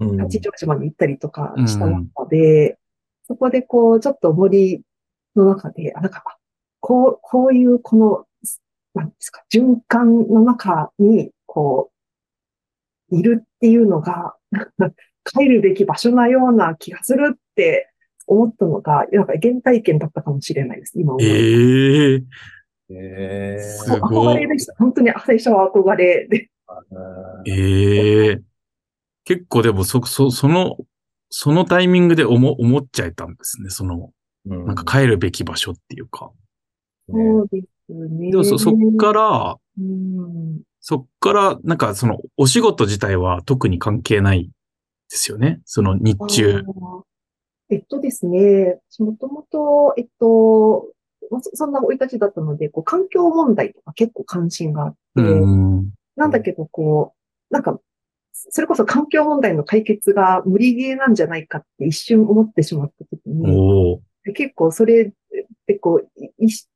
[0.00, 0.16] うん。
[0.18, 2.79] 八丈島に行ったりとかした中で、
[3.30, 4.82] そこでこう、ちょっと森
[5.36, 6.36] の中で、あなんか、あ
[6.80, 8.26] こう、こういうこの、
[8.92, 11.92] なんですか、循環の中に、こ
[13.12, 14.34] う、いるっていうのが、
[15.24, 17.92] 帰るべき場所なような気がするって
[18.26, 21.22] 思ったのが、なんか原体験だったかもしれないです、今思。
[21.22, 22.24] ええ
[22.88, 24.74] ええすごい憧れでした。
[24.76, 26.50] 本当に最初は憧れで。
[27.46, 28.40] ええ
[29.22, 30.76] 結構でもそ、そ、その、
[31.30, 33.70] そのタイミングで思、思っちゃえたんですね。
[33.70, 34.10] その、
[34.46, 36.30] うんなんか帰るべき場所っていうか。
[37.08, 38.30] そうですね。
[38.30, 44.50] でもそ、そっから、うんそっから、なんかその、お仕事自体は特に関係ない
[45.10, 45.60] ですよね。
[45.66, 46.62] その日中。
[47.68, 50.88] えっとですね、もともと、えっと、
[51.30, 55.90] まあそそんな生い立ちだったので、こう、環境問題とか結構関心があって、うん。
[56.16, 57.14] なんだけど、こ
[57.50, 57.78] う、なんか、
[58.48, 64.00] それこそ環境問題の解決が無理ゲーなんじゃないかって一瞬思ってしまったときに、
[64.34, 65.10] 結構それっ
[65.66, 66.22] てこう、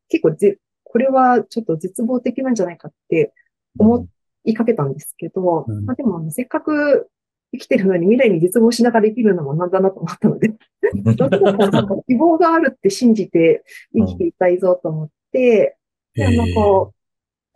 [0.08, 3.32] 結構ぜ、これはちょっと絶望的なんじゃないかって
[3.78, 4.06] 思
[4.44, 5.84] いかけたんですけど、うん。
[5.84, 7.08] まあでもせっかく
[7.52, 10.48] 生きてるのに未来に絶望しながら生きるのもなんだなと思ったので、
[10.94, 15.76] どっちかというとなんか希望があるって信じて生きていたいぞと思って、
[16.14, 16.92] であの、こ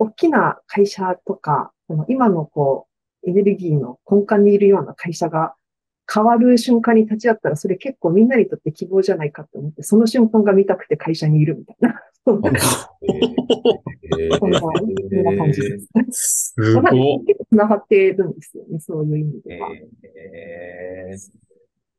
[0.01, 1.73] う、大きな会社とか、
[2.09, 2.88] 今のこう、
[3.29, 5.55] エネルギーの根幹にいるような会社が
[6.13, 12.01] 変わる瞬間に立ち会ったら、それ結構みんなにとって希望じゃないかと思って、その瞬間が見たくて会社にいるみたいな。
[12.25, 12.51] そんな
[15.37, 15.79] 感じで
[16.11, 16.55] す。
[16.55, 17.25] すごい。
[17.27, 19.71] 結構繋がってるんですよね、そういう意味では。
[19.73, 19.79] え
[21.15, 21.17] え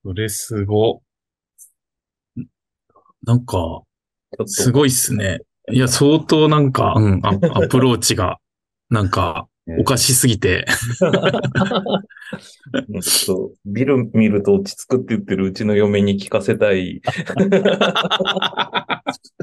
[0.04, 1.02] それすご。
[3.24, 3.84] なんか、
[4.46, 5.42] すごいっすね。
[5.72, 7.38] いや、相当なんか、うん、ア
[7.68, 8.40] プローチが、
[8.90, 10.66] なんか、おかしすぎて。
[11.02, 11.12] ちょっ
[13.26, 17.02] とビル見ると落ち着くって言ってるうちの嫁に聞かせたい。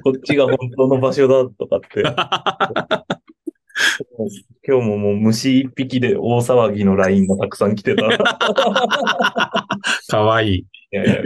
[0.03, 2.03] こっちが本当の場所だとかって。
[4.67, 8.07] 今日ももう虫一匹で大騒ぎの LINE がたくさん来てた。
[8.07, 8.19] い
[10.09, 10.67] かわいい。
[10.91, 11.23] やいや、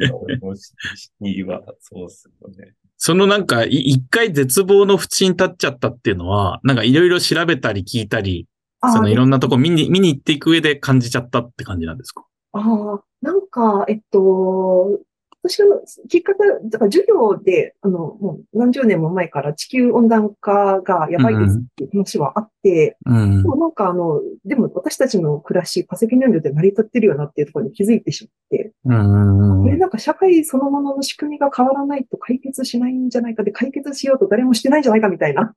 [1.21, 2.75] 虫は、そうっすよね。
[2.97, 8.50] そのなんか、い一回絶望の淵に立っちゃったっていうのは、なんかいろいろ調べたり聞いたり、あ
[8.83, 12.25] そのいろんんなとこ見に、見に行っていく上で感じちゃったって感じなんですか？
[12.53, 14.99] あー、なんか、えっと、
[15.43, 23.49] 私のきっかけ、だから授業で、あの、もう何十年も前から地球温暖化がやばいですっていう話はあって、うんで。
[23.49, 35.55] もなんかあの、でも私たちの暮らし、化石燃料で成り立ってるよなっていうところに気づいてしまって、うんこれなんか社会そのものの仕組みが変わらないと解決しないんじゃないかで、解決しようと誰もしてないんじゃないかみたいなと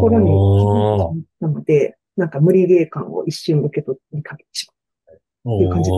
[0.00, 4.68] ころに気づいたので、なんか無理ゲー感を一瞬受け取りかけてし
[5.44, 5.90] まいう感じ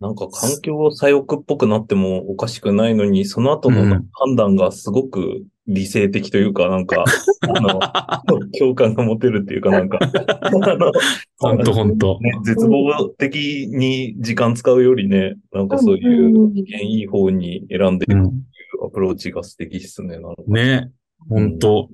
[0.00, 7.04] なんか環境左翼っぽくなってもおかしくないのに、その後のうん判断がすごく理性的というか、なんか、
[7.42, 7.78] あの、
[8.58, 10.00] 共感が持てるっていうか、なんか、
[10.42, 10.92] あの
[11.38, 12.18] ほんとほんと。
[12.20, 18.42] ね、絶望的に時間使うよりね、なんかそういう意見いい方に選んでいくうん。
[18.84, 20.18] アプローチが素敵っすね。
[20.18, 20.90] なんかね。
[21.28, 21.88] ほんと。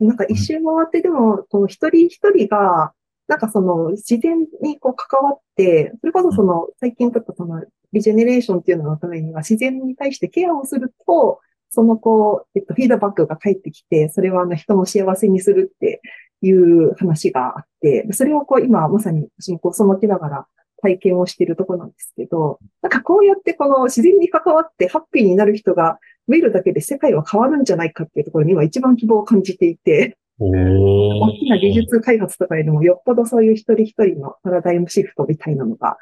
[0.00, 2.92] なんか一周回ってでも、こう一人一人が、
[3.28, 16.00] なんかその自然にこう関わって、それこそその最近ちょっとそのリジェネレーションっていうののためには自然に対してケアをすると、そのこう、えっと、フィードバックが返ってきて、それはあの人の幸せにするって
[16.42, 20.46] いう話があって、それをこう今まさに私もこうその気ながら
[20.82, 35.96] 体験をしているところなんですけど、なんかこうやってこの自然に関わってハッピーになる人が増えるだけで世界は変わるんじゃないかっていうところに今一番希望を感じていて、お大ーきな技術開発とかよりもよっぽどそういう一人一人のパラダイムシフトみたいなのが、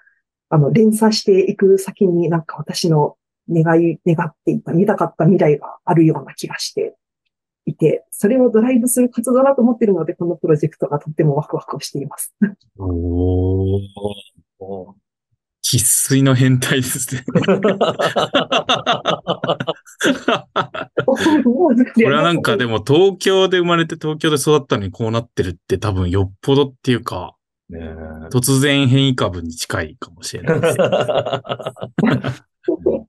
[0.51, 3.17] あの、連鎖していく先になんか私の
[3.49, 6.97] 願い、願っていた、見たかった未来があるような気がして
[7.65, 12.35] いて、それをドライブする活動だと思っているので、このプロジェクトがとってもワクワクをしています。
[14.65, 14.95] おーお
[15.67, 17.25] 生粋の変態ですね。
[21.05, 21.17] こ
[21.97, 27.35] れはなんかでも東京で生まれて東京で育ったのにこうなってるって多分よっぽどっていうか、
[27.71, 27.81] ね
[28.31, 30.91] 突然変異株に近いかもしれないですよ。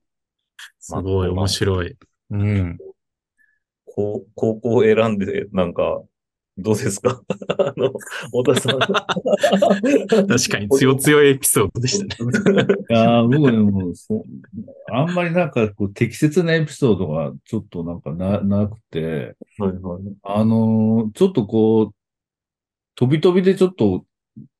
[0.80, 1.96] すごい面白い。
[2.30, 2.78] うん。
[3.84, 6.02] こう高校を選んで、なんか、
[6.58, 7.20] どうですか？
[7.58, 7.92] あの、
[8.32, 8.78] 小田さん。
[10.26, 12.66] 確かに強強いエピソードでしたね。
[12.88, 14.22] いやー僕でもそう、
[14.90, 21.94] あんまりなんかこう適切なエピソードがちょっとなんかな、なくて、はいはいあのーちょっとこう、
[22.94, 24.04] 飛び飛びでちょっと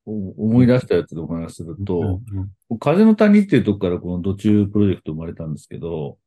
[0.05, 2.21] お思い出したやつでお話しすると、
[2.79, 6.19] 風の谷っていうとこからこの土中プロジェクト生まれたんですけど、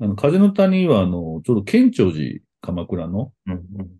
[0.00, 3.52] あの、風の谷はあの、ちょうど県庁寺、鎌倉の、うん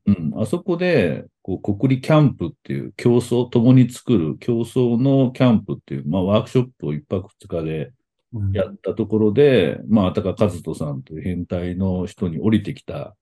[0.07, 0.33] うん。
[0.33, 7.93] うん、あそこで、こう、国立キャンプっていう競争、共に作る競争のキャンプっていう、まあ、ワークショップを一泊二日で
[8.33, 8.53] うん。
[8.53, 13.15] やったところで、まあ、あたか和人さんという変態の人に降りてきた、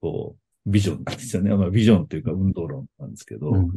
[0.00, 1.54] こう、ビジョンなんですよね。
[1.54, 3.70] まあ、ビジョンっていうか運動論なんですけど、うん。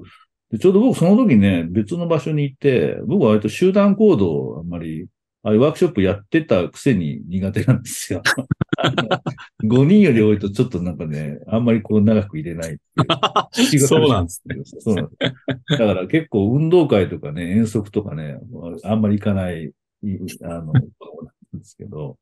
[0.52, 5.08] でちょうど僕その時ね、別の場所にいて、僕は割と集団行動をあんまり、
[5.42, 8.22] ああいうワークショップやってたくせに苦手なんですよ。
[8.78, 8.94] あの
[9.64, 12.78] 5人より多いとちょっとなんかね、あんまりこう長く入れないっ
[13.54, 13.80] ていう。
[13.88, 14.56] そうなんですね。
[14.66, 15.78] そうなんです。
[15.78, 18.38] だから結構運動会とかね、遠足とかね、
[18.84, 19.72] あんまり行かない、
[20.04, 20.84] いあの、なん
[21.54, 22.18] ですけど、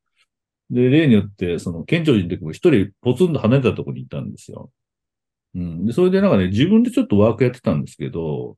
[0.70, 4.70] で、例によって、その、県庁寺の時も一人ポツンと離れたところにいたんですよ。
[5.56, 5.86] うん。
[5.86, 8.58] で、それでなんかね、自分でちょっとワークやってたんですけど、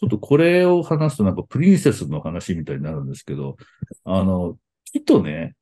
[0.00, 3.58] ちょっとこれを話すとなんかプリンセスの話みたいになるんですけど、
[4.04, 5.54] あの、きっとね、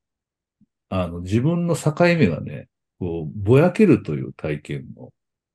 [0.90, 2.68] あの、自分の境目がね、
[3.01, 5.12] こう、ぼやけるという体験を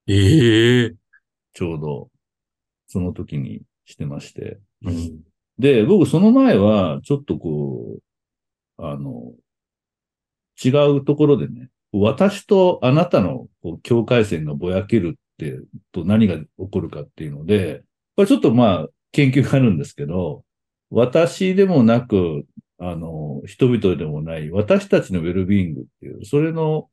[0.08, 0.92] ええ
[1.54, 2.10] ちょうど、
[2.88, 4.60] その時にしてまして。
[4.84, 5.24] うん
[5.60, 8.00] で、僕その前は、ちょっとこ
[8.80, 9.34] う、あの、
[10.62, 15.60] 違うところでね、私とあなたのこう境界線がぼやけるって、
[15.92, 17.84] と何が起こるかっていうので、
[18.16, 20.44] これちょっとまあ、研究があるんですけど、
[20.90, 22.46] 私でもなく、
[22.78, 26.90] あの、人々でもない、私たちのウェルビーイングっていう、それの、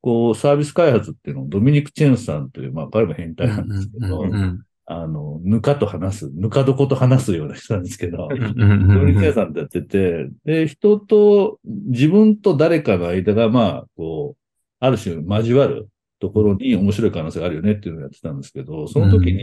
[0.00, 14.40] こう、サービス開発っていうのをドミニク・チェンさんという、まあ、彼も変態なんですけど、うんうんあの、ぬかと話す、ぬか床と話すような人なんですけど、ドミニク・チェンうんさんってやってて、で、人と、自分と誰かの間が、まあ、こう、
[14.80, 15.88] ある種交わる
[16.20, 19.42] ところに面白い可能性があるよねっていうのをやってたんですけど、その時に、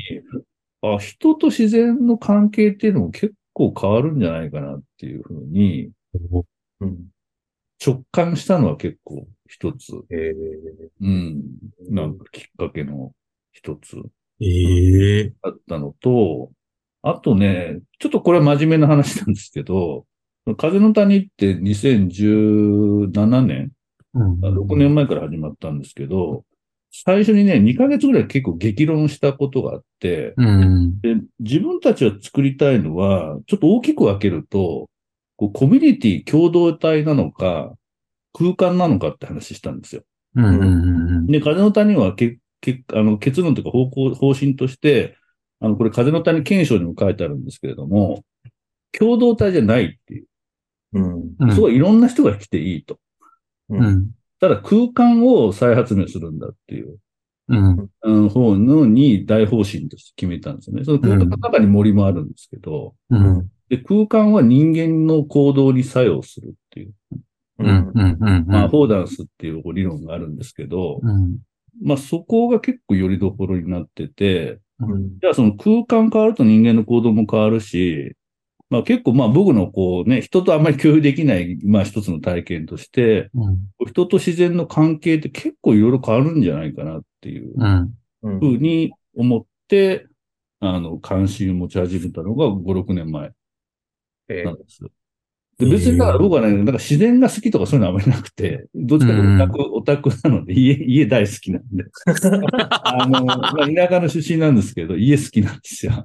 [0.81, 5.91] あ、人と自然の関係っていうのも結構変わるんじゃないかなっていうふうに
[6.79, 6.97] うん。
[7.83, 10.33] 直感したのは結構一つ、え
[11.01, 11.43] うん、
[11.89, 13.11] なんかきっかけの
[13.51, 13.97] 一つ
[14.39, 16.51] ええあったのと、
[17.01, 20.05] あとね、ちょっとこれは真面目な話なんですけど、
[20.57, 23.71] 風の谷って2017年、
[24.15, 26.43] 6年前から始まったんですけど、
[26.91, 30.99] 最初にね、2ヶ月ぐらい結構激論したことがあって、うん。
[30.99, 34.89] で自分たちが作りたいのは、ちょっと大きく分けると、
[35.37, 37.73] こうコミュニティ共同体なのか、
[38.33, 40.03] 空間なのかって話したんですよ。
[40.35, 40.65] うんうんう
[41.21, 45.17] んで、風の谷はけけあの結論というか方向、方針として、
[45.61, 48.23] あの、これ風の谷検証にも書いてあるんですけれども、
[48.91, 50.25] 共同体じゃないっていう。
[50.93, 51.35] うん。
[51.39, 51.55] うん。
[51.55, 52.99] すごいいろんな人が来ていいと。
[53.69, 54.11] うん。
[54.41, 56.97] ただ空間を再発明するんだっていう、
[57.47, 57.89] うん。
[58.01, 60.83] うん、方のに大方針として決めたんですよね。
[60.83, 63.49] その空間の中に森もあるんですけど、うん。
[63.69, 66.93] で、空間は人間の行動に作用するっていう、
[67.59, 68.17] うん、うん、うん。
[68.19, 71.37] うんまあ、フォーダンスっていう理論があるんですけど、うん。
[71.83, 75.19] まあ、そこが結構よりどころになってて、うん。
[75.19, 78.15] じゃあその空間変わると人間の行動も変わるし、
[78.71, 83.57] まあ結構まあ僕のこうね、人とあんまり共有できない、まあ一つの体験として、うん。
[83.85, 87.93] 人と自然の関係って結構いろいろ変わるんじゃないかなっていううん。
[88.23, 90.07] うんふうに思って、
[90.61, 93.31] あの、関心を持ち始めたのが5、6年前
[94.29, 94.85] えなんです。
[95.61, 101.85] で別にだから僕はね、なんか自然が好きとかそういうのはあまりなくて、どっちかというとオタク、オタクなので、家、家大好きなんで。
[102.83, 106.03] あの、まあ、田舎の出身なんですけど、家好きなんですよ。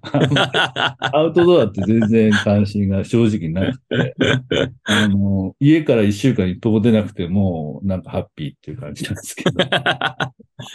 [1.00, 4.14] アウトドアって全然関心が正直なくて、
[4.84, 10.32] あの、家から一週間一歩も出なくても、なんかハッピーっていう感じなんですけど、た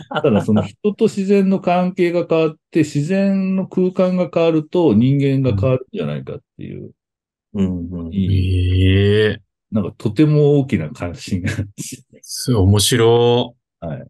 [0.10, 6.92] だその人と自然の関係が変わって、自然の空間が変わると人間が変わるんじゃないかっていう、
[7.54, 8.14] うんうん。
[8.14, 11.50] いいええなんかとても大きな関心が
[12.22, 14.08] すごい面白はい。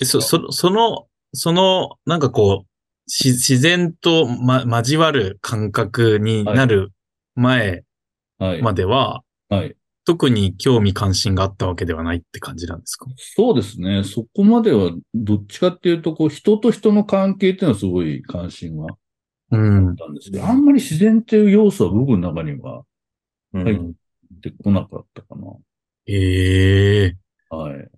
[0.00, 0.06] い。
[0.06, 6.92] そ、そ、その、その、なんかこう、し自然と、ま、交わる感覚になる
[7.36, 7.84] 前
[8.38, 8.62] はい。
[8.62, 9.76] までは、はい。
[10.06, 13.06] 特に興味関心があったわけではないって感じなんですか？
[13.16, 14.04] そうですね。
[14.04, 18.96] そこまでは、どっちかっていうと、こう、人と人の関係っていうのはすごい関心は
[19.50, 19.94] うんあっ。
[19.96, 22.84] たんですけど、あんまり自然っていう要素は僕の中には
[23.54, 23.94] うんはい
[24.40, 25.56] 出てこなかったかな。
[26.06, 27.16] ええ
[27.50, 27.88] はい。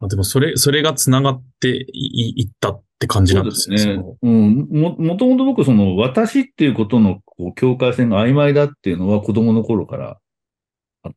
[0.00, 3.78] あでもそれ、それが繋がっていいいったって感じなんですね。
[3.78, 4.16] そうですね。
[4.22, 4.68] うん。
[4.70, 10.20] も、もともと僕、その、私っていうことの、こう、境界線が曖昧だっていうのは子供の頃から、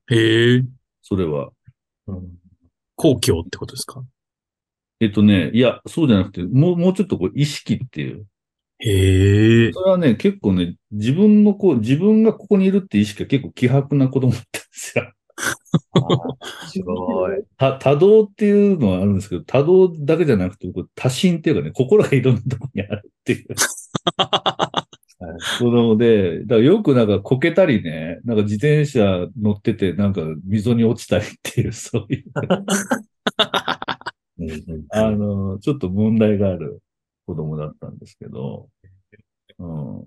[0.09, 0.63] へえ、
[1.01, 1.51] それは。
[2.07, 2.37] うん
[2.95, 4.03] 公共ってことですか？
[4.99, 8.27] えっとね、いや、そうじゃなくて、もう、もうちょっとこう、意識っていう。
[8.83, 15.13] へえ、それはね、結構ね、自分のこう、自分がここにいるって意識が結構希薄な子供だったんですよ。
[16.67, 17.43] すごい。
[17.57, 23.47] た多動っていうのはあるんですけど、多動だけじゃなくて、多心っていうかね、心がいろんなところにあるっていう。
[25.59, 32.23] 子供で、だからよくなんかこけたりね、なんか自転車乗ってて、なんか溝に落ちたりっていう、そういう、
[34.39, 36.81] うんうんあの、ちょっと問題がある
[37.31, 38.67] 子供だったんですけど、
[39.57, 40.03] うん。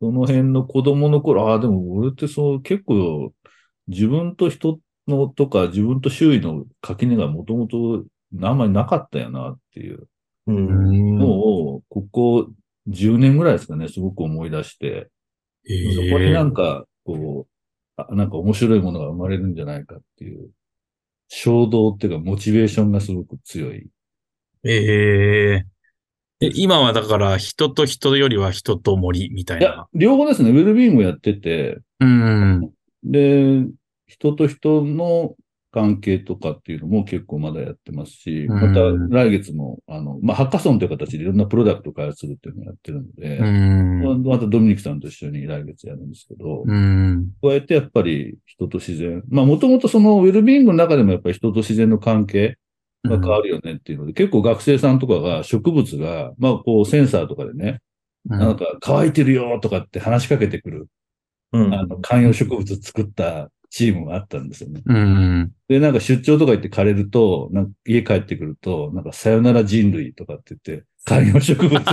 [0.00, 3.32] その辺の子供の頃、ああ、でも俺ってそう、結構
[3.88, 8.04] 自分と人のとか自分と周囲の垣根がもともと
[8.42, 10.08] あんまりなかったよなっていう。
[10.46, 11.18] うん。
[11.18, 12.50] のを、ここ
[12.88, 15.08] 10年ぐらいですかね、すごく思い出して、
[15.68, 17.52] へそこになえんか、こう、
[17.96, 20.50] あなんか面白いものが生まれるんじゃないかっていう、
[21.28, 23.88] 衝動っていうか、モチベーションがすごく強い。
[24.64, 25.75] ええ
[26.40, 32.70] え今はだから人と人よりは人と森みたいいやな。、両方ですね、ウェルビーイングやってて、うん。
[33.04, 33.64] で、
[34.06, 35.34] 人と人の
[35.72, 38.80] 関係とかっていうのも結構まだやってますし、うんまた
[39.14, 44.22] 来月も、あの、まあ、ハッカソンという形でいろんなプロダクトを開発するっていうのをやってるので、うん。
[44.24, 47.30] またドミニクさんと一緒に来月やるんですけど、うん。
[47.42, 49.22] 加えてやっぱり人と自然。
[49.28, 52.58] まあもともとそのウェルビーイングの中でもやっぱり人と自然の関係
[53.08, 57.80] が変わるよねっていうので、結構学生さんとかが植物が、まあこうセンサーとかでね、
[58.28, 60.88] うんなんか乾いてるよとかって話しかけてくる、
[61.52, 64.82] うんあの観葉植物作ったチームがあったんですよね。
[64.84, 65.52] うん。
[65.68, 71.78] で、なんか出張とか行って枯れると、なんか家帰ってくると、なんかさよなら人類とかって言って、観葉植物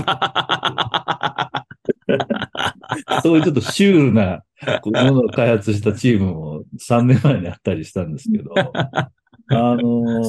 [3.21, 4.43] そういうちょっとシュールな
[4.81, 9.09] ものを開発したチームも3年前にあったりしたんですけど、 あ
[9.49, 10.23] の、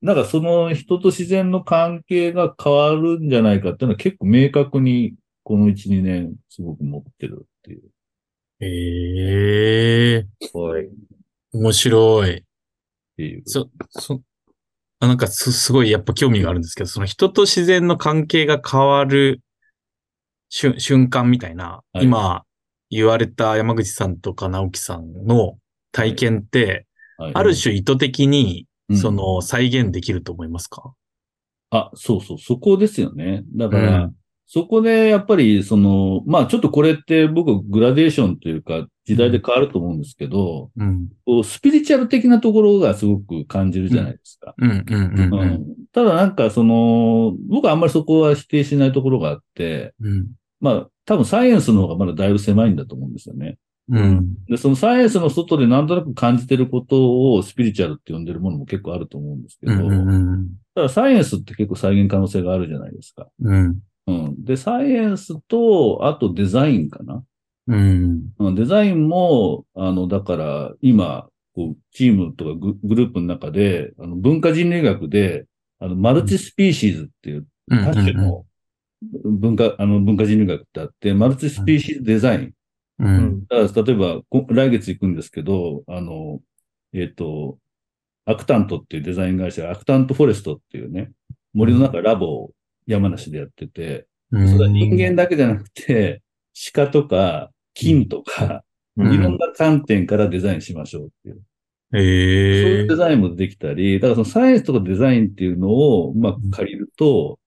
[0.00, 7.82] なんかその人と自然の関係が変わるんじゃないかっていうのは結構明確にこの1、2年すごく持ってるっていう。
[8.60, 10.88] ええすごい。
[11.52, 12.36] 面白い。
[12.38, 12.42] っ
[13.16, 14.20] ていうそ、そ、
[15.00, 19.40] あなんかす、すごいやっぱ興味があるんですけど、その人と自然の関係が変わる
[20.48, 22.42] 瞬瞬間みたいな、はい今
[22.90, 25.58] 言われた山口さんとか直樹さんの
[25.92, 26.86] 体験って、
[27.18, 30.94] はいある種意図的に、うんその再現できると思いますか、
[31.70, 33.44] あ、そうそう、そこですよね。
[33.54, 34.14] だから、うん
[34.50, 41.08] そこでやっぱり、その、まあちょっとこれって僕グラデーションというか時代で変わると思うんですけど、うん。
[41.44, 44.54] スピリチュアル的なところがすごく感じるじゃないですか。
[44.56, 50.28] うん、うん、うん、ううんんただなんかその、僕はあんまりそこは否定しないところがあって、うん。
[50.60, 53.58] まあ多分サイエンスの方がまだだいぶ狭いんだと思うんですよね。
[53.90, 54.44] うん。
[54.46, 59.90] で、そのサイエンスの外でなんとなく感じてることをスピリチュアルって呼んでるものも結構あると思うんですけど、うん。
[59.90, 60.48] うん。
[60.74, 63.26] ただサイエンスって結構再現可能性があるじゃないですか。
[63.40, 63.78] うん。
[64.06, 64.44] うん。
[64.44, 67.22] で、サイエンスと、あとデザインかな。
[67.68, 68.22] うん。
[68.38, 75.46] うんデザインも、あの、だから、今、こう、チームとかググループの中で、あの文化人類学で、
[75.78, 78.44] あの、マルチスピーシーズっていううん多種の
[79.24, 82.52] 文化、あの、文化人類学ってあって、マルチスピーシーズデザイン。
[82.98, 83.04] う。
[83.04, 83.46] うんん。
[83.46, 86.40] だから例えば、こ来月行くんですけど、あの、
[86.92, 87.58] えっ、と、
[88.24, 91.12] アクタントっていうデザイン会社、アクタントフォレストっていうね、
[91.54, 92.50] 森の中ラボを
[92.86, 94.48] 山梨でやってて、うん。
[94.48, 96.22] それは人間だけじゃなくて、
[96.74, 98.62] 鹿とか金とか、
[98.96, 101.34] うんいろんな観点からデザインしましょうっていう。
[101.36, 107.38] そうええいうデザインもできたり、だからそのサイエンスとかデザインっていうのをうまく借りると、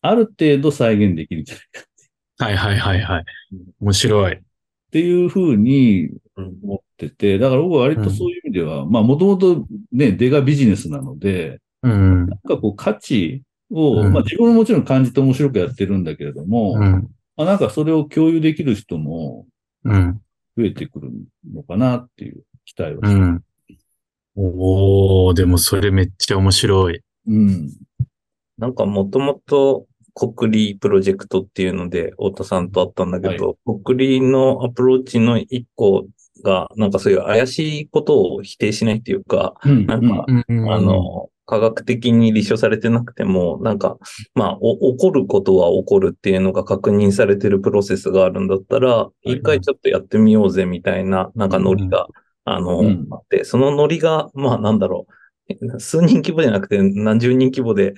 [0.00, 1.88] ある程度再現できるんじゃないか
[2.44, 3.24] はいはいはいはい。
[3.80, 4.40] 面白い。
[4.88, 12.26] っていうふうにうん思ってて、だから僕は割とそういう意味では、まあもともとね、出がビジネスなので、うん。
[12.26, 17.08] なんかこう価値を、うんまあ自分ももちろん感じて面白くやってるんだけれども、うん。
[17.36, 19.46] まあなんかそれを共有できる人も
[19.84, 20.20] うん。
[20.56, 21.12] 増えてくる
[21.52, 23.26] のかなっていう期待はしてる。
[23.26, 23.44] うん。
[24.34, 27.00] おー、でもそれめっちゃ面白い。
[27.26, 27.70] うん。
[28.56, 29.86] なんかもともと
[30.18, 36.06] 国立プロジェクトっていうので、太田さんとあったんだけど、国立のアプローチの一個
[36.42, 39.86] が、なんかそういう怪しいことを否定しないっていうか、うん。
[39.86, 43.96] なんかうんあ、の、科学的に立証されてなくても、なんか、
[44.34, 52.06] まあ、お起こることは起こるっていうのが確認されてるプロセスがあるんだったら、い一回ちょっとやってみようぜみたいな、なんかノリが、
[52.44, 53.06] あの、うん。
[53.10, 55.12] あって、そのノリが、まあなんだろう、
[55.78, 57.94] 数人規模じゃなくて何十人規模で、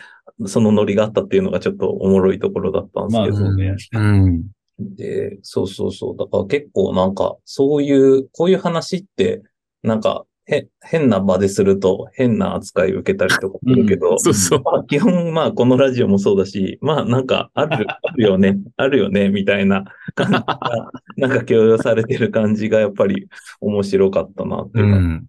[0.46, 3.76] そのノリがあったっていうのがちょっとおもろいところだったんですまあけど、そうね。
[3.92, 4.44] うん。
[4.78, 6.16] で、そうそうそう。
[6.16, 9.42] だから結構なんか、そういう、こういう話って、
[9.82, 14.62] なんか、へ、変な場ですると変な扱い受けたりとかするけど、そうそう。
[14.62, 19.84] まあ基本まあこのラジオもそうだし、まあなんかある、 あるよね、あるよね、みたいな
[20.14, 23.28] 感じが、なんか共有されてる感じがやっぱり
[23.60, 25.26] 面白かったなっていううのがん。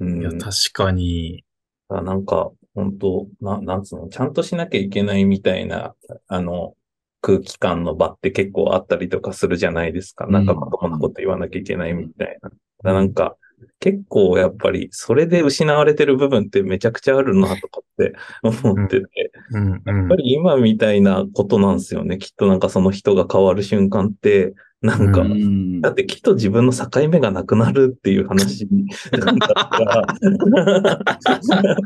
[0.00, 0.20] うん。
[0.20, 1.44] いや、確かに。
[1.88, 5.94] あなんか、本当な、なんつうの、ちゃんとしなきゃいけないみたいな、
[6.28, 6.74] あの、
[7.20, 10.26] 空気感の場って結構あったりとかするじゃないですか。
[10.26, 12.50] なんかまともなこと言わなきゃいけないみたいな。
[12.50, 13.36] だからなんか、
[13.80, 19.70] 結構やっぱり、それで失われてる部分ってめちゃくちゃあるなとかって 思ってて、うん。
[19.86, 22.18] やっぱり今みたいなことなんですよね。
[22.18, 24.54] きっとなんかその人が変わる瞬間って、
[24.84, 28.68] なんか、うんだってきっと自分の境目がなくなるっていう話
[29.12, 30.06] なんだから。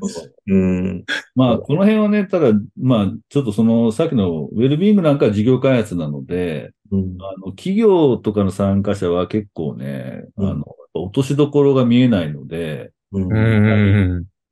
[0.48, 1.04] うん。
[1.36, 12.90] まあ、この辺はね、ただ、まあ、ちょっとその、さっきのウェルビーイングなんかは事業開発なので、うんあの、企業とかの参加者は結構ね、うんあの、落としどころが見えないので。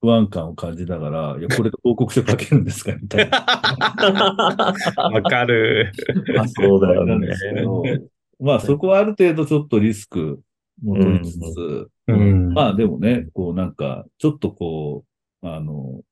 [0.01, 3.39] 不安感を感じながら、いや、これで報告書書けるんですかみたいな。
[4.97, 5.91] わかる。
[6.55, 7.29] そうだよね
[8.41, 10.41] まあ、そこはある程度ちょっとリスク
[10.83, 12.53] も取りつつ、うん。
[12.53, 15.05] まあでもね、こうなんか、ちょっとこ
[15.43, 16.03] う、あの、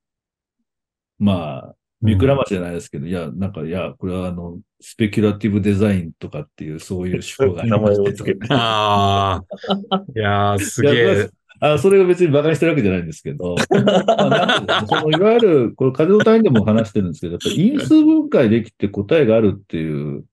[1.19, 8.47] まあ、見くらましじゃないですけど、いや、なんか、いや、これはあの、スペキュラティブデザインとかっていう、そういう手法がありま名前をつけて。
[8.51, 9.43] あ
[9.91, 10.05] あ。
[10.15, 11.31] いやー、すげえ。
[11.61, 20.25] あそれが別に馬鹿にしてるわけじゃないんですけど、 まあそのいわゆる、これ、風の単位でも話してるんですけど、やっぱり因数分解できて答えがあるっていう、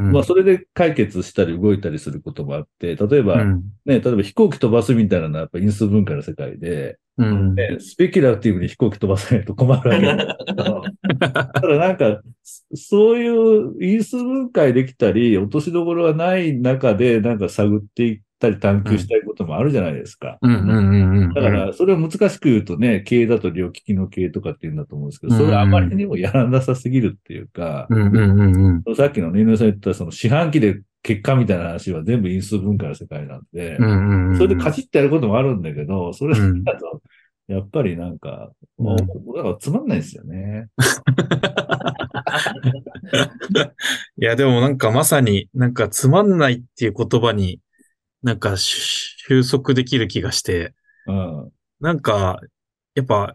[0.00, 3.62] うんまあ、それで解決したり動いたりすることもあって、例えば、うん。
[3.84, 7.54] ね、例えば飛行機飛ばすみたいなのはやっぱ因数分解の世界で、うん。
[7.54, 10.84] ね、スペキュラティブに飛行機飛ばさないと困るわけだけど
[11.28, 12.22] ただなんか、
[12.74, 20.38] そういう因数分解できたり、落としどころがない中で、なんか探っていったり探求したいこともあるじゃないですか。
[20.42, 27.86] だから、それを難しく言うとね、経営だと両利きの経営とかって言うんだと思うんですけど、それはあまりにもやらなさすぎるっていうか。
[28.96, 33.76] さっきのね、井上さん言ったその四半期で結果みたいな話は全部因数分解の世界なんで。
[34.36, 36.64] それでカチッてやることもあるんだけど、それだうん。
[36.64, 36.72] と、
[37.48, 38.86] やっぱりなんか、うん。
[38.86, 38.96] もう
[39.36, 40.68] だからつまんないですよね。
[44.18, 47.60] いや、でもなんかまさに、なんかつまんないっていう言葉に、
[48.22, 50.74] なんかし収束できる気がして、
[51.06, 51.50] うん。
[51.80, 52.40] なんか、
[52.94, 53.34] やっぱ、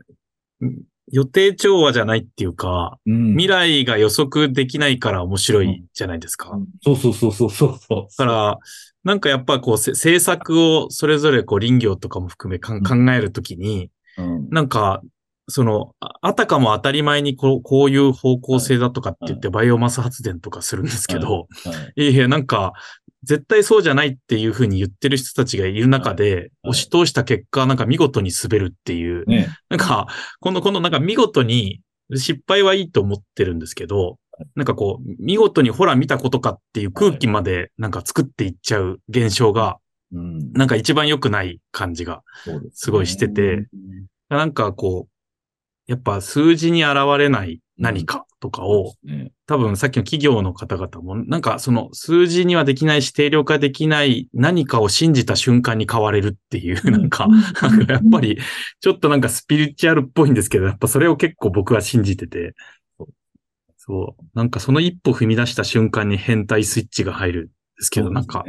[0.63, 3.31] ん予定調和じゃないっていうか、うん。
[3.31, 6.57] 未来が予測できないから面白いじゃないですか。
[6.83, 8.07] そうそうそうそうそうそう。
[8.17, 8.57] だから、
[9.03, 12.79] なんかやっぱこう、せ政策をそれぞれこう林業とかも含め考
[13.11, 15.01] えるときに、うん、なんか、
[15.47, 21.39] その、ああたかも当たり前にこうこういう方向性だとかって言ってバイオマス発電とかするんですけど、は
[21.95, 22.73] いいやいや、なんか、
[23.25, 29.49] 絶対そうじゃないっていうふうに言ってる人たちがいる中で、押し通した結果、なんか見事に滑るっていう、ね。
[29.69, 30.07] なんか、
[30.39, 31.81] この、このなんか見事に
[32.13, 34.17] 失敗はいいと思ってるんですけど、
[34.55, 39.77] なんかこう、見事にほら見たことかっていう空気までなんか作っていっちゃう現象が、
[40.13, 40.53] うん。
[40.53, 42.21] なんか一番良くない感じが
[42.73, 43.67] すごいしてて、
[44.29, 49.31] なんかこう、やっぱ数字に現れない何かとかを、ね。
[49.47, 58.39] 多分さっきの企業の方々も、なんかその数字にはできないし定量化できない何かを信じた瞬間に変われるっていう、なんか、なんかやっぱり
[58.79, 62.53] ちょっとなんかスピリチュアルっぽいんですけど、やっぱそれを結構僕は信じてて、
[63.77, 67.51] そう、なんかその一歩踏み出した瞬間に変態スイッチが入るんで
[67.81, 68.43] すけど、なんか、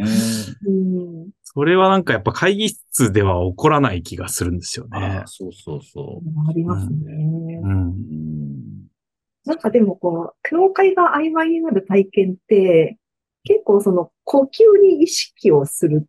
[1.43, 5.23] それはなんかやっぱ会議室では起こらない気がするんですよね。
[5.27, 6.97] そうそうそありますね。
[7.63, 7.73] うんう。
[7.73, 7.95] うん。
[9.47, 12.99] なんかでもこう、境界が曖昧になる体験って、
[13.45, 16.07] 結構その呼吸に意識をする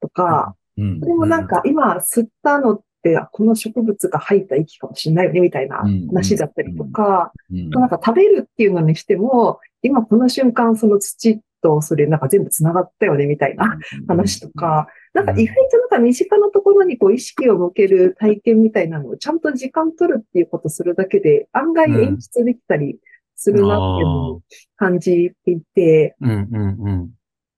[0.00, 1.00] とか、うん。
[1.00, 6.08] でもなんか今吸ったのって、あこの植物が吐いた息かもしれないよねみたいなうん。
[6.08, 7.68] 話だったりとか、うん。
[7.70, 22.98] なんか食べるっていうのにしても、今この瞬間その土とそれなんか全部繋がったよねみたいな話とか、なんか意外となんか身近なところにこう意識を向ける体験みたいなのをちゃんと時間取るっていうことするだけで案外演出できたり
[23.36, 24.42] するなっていうのを
[24.76, 26.16] 感じていて。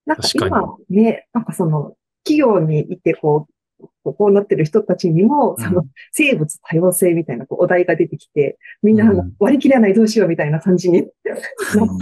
[0.07, 3.53] なんか今ね、なんかその企業にいてこう、
[4.12, 11.09] こうなってる人たちにも、その生物多様性みたいなこうお題が出てきて、みんな割り切れないどうしようみたいな感じになっ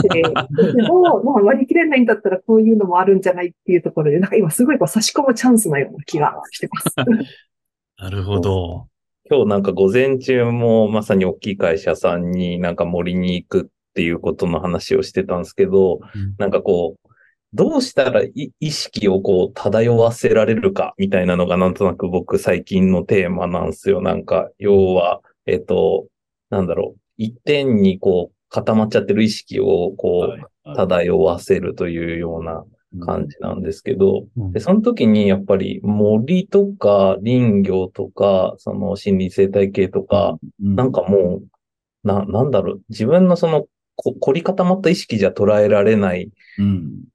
[0.02, 0.22] て、
[0.74, 6.94] でも、まあ割り切れないんだったらこういうのもあるんじゃないっていうところで、なんか今すごいこう差し込むチャンスなような気がしてます。
[7.98, 8.88] なるほど。
[9.30, 17.08] 今日なんか午前中もまさに大きい会社さんになんか森に行くっていうことの話をしてたんですけど、うんなんかこう、
[17.54, 24.00] どうしたらい意識をこう漂わせられるかみたいなのがなんとなく僕最近のテーマなんですよ。
[24.00, 26.06] なんか、要は、えっと、
[26.50, 30.34] なんだろう、一点にこう固まっちゃってる意識をこ
[30.64, 32.64] う漂わせるというような
[33.04, 34.24] 感じなんですけど、
[34.58, 47.11] その時にやっぱり森とか林業とか、その森林生態系とか、なんかもう、な、なんだろう、自分のその、こ凝り固まった意識じゃ捉えられないうん。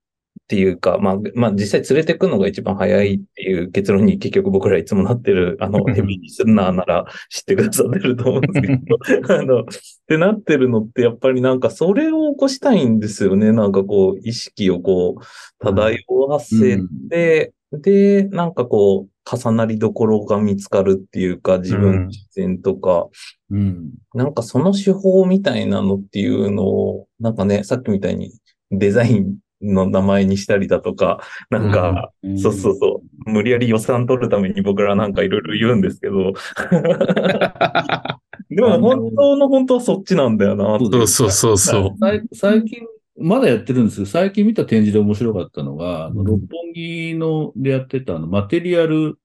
[0.48, 8.98] っていうか、まあ、まあ実際連れてくのが一番早いっていう結論に結局僕らいつもなってる、あの、ヘビーリスナーなら知ってくださってると思うんですけど、
[9.38, 9.66] あの、っ
[10.08, 13.52] てなってるのってやっぱりなんかそれを起こしたいんですよね。
[13.52, 15.22] なんかこう、意識をこう、
[15.60, 15.98] 漂
[16.30, 16.80] わせ
[17.10, 23.08] て、で、なんかこう、重なりどころが見つかるっていうか、自分自然とか、
[23.52, 23.91] うん。
[24.14, 28.32] なんかその手法みたいなのっていうのを、なんかね、さっきみたいに
[28.72, 36.34] デザインの名前にしたりだとか、なんか、うんそうそうそう、無理やり予算取るために僕らなんかいろいろ言うんですけど、
[38.49, 40.80] でも本当の本当はそっちなんだよな。
[40.80, 41.95] そうそうそうそう。
[41.99, 42.80] 最最近、
[43.18, 49.18] まだやってるんですけど、最近見た展示で面白かったのが、うん六本木のでやってたあのマテリアル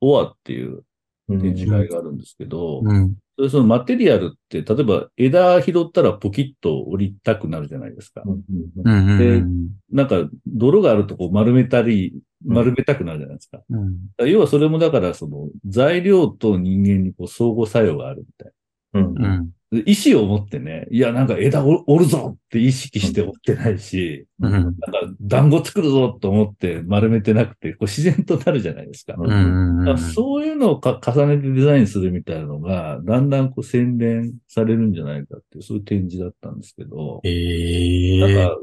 [0.00, 0.84] オアっていう
[1.28, 3.16] うん展示会があるんですけど、うん。
[3.40, 8.22] それそのマテリアルって、例えば枝拾ったらポキッと折りたくなるじゃないですか。
[8.26, 8.42] うん
[8.84, 9.42] うんで
[9.90, 12.14] なんか泥があるとこう丸めたり、
[12.44, 13.62] 丸めたくなるじゃないですか。
[13.70, 14.28] うん。
[14.28, 18.52] 要はそれもだからその材料と人間にこう相互作用があるみたい
[18.94, 19.50] うんうん。
[19.72, 24.50] 意思を持ってね、いやなんか枝を折るぞって意識して折ってないし、うん。
[24.50, 24.80] なんか
[25.20, 29.14] 団子作るぞと思って丸めてなくて、こう自然となるじゃないですか。
[29.16, 38.56] うんからそういうのをか重ねてデザインするみたいなのが、だんだんこう洗練されるんじゃないかっていう、そういう展示だったんですけど、ええなんか、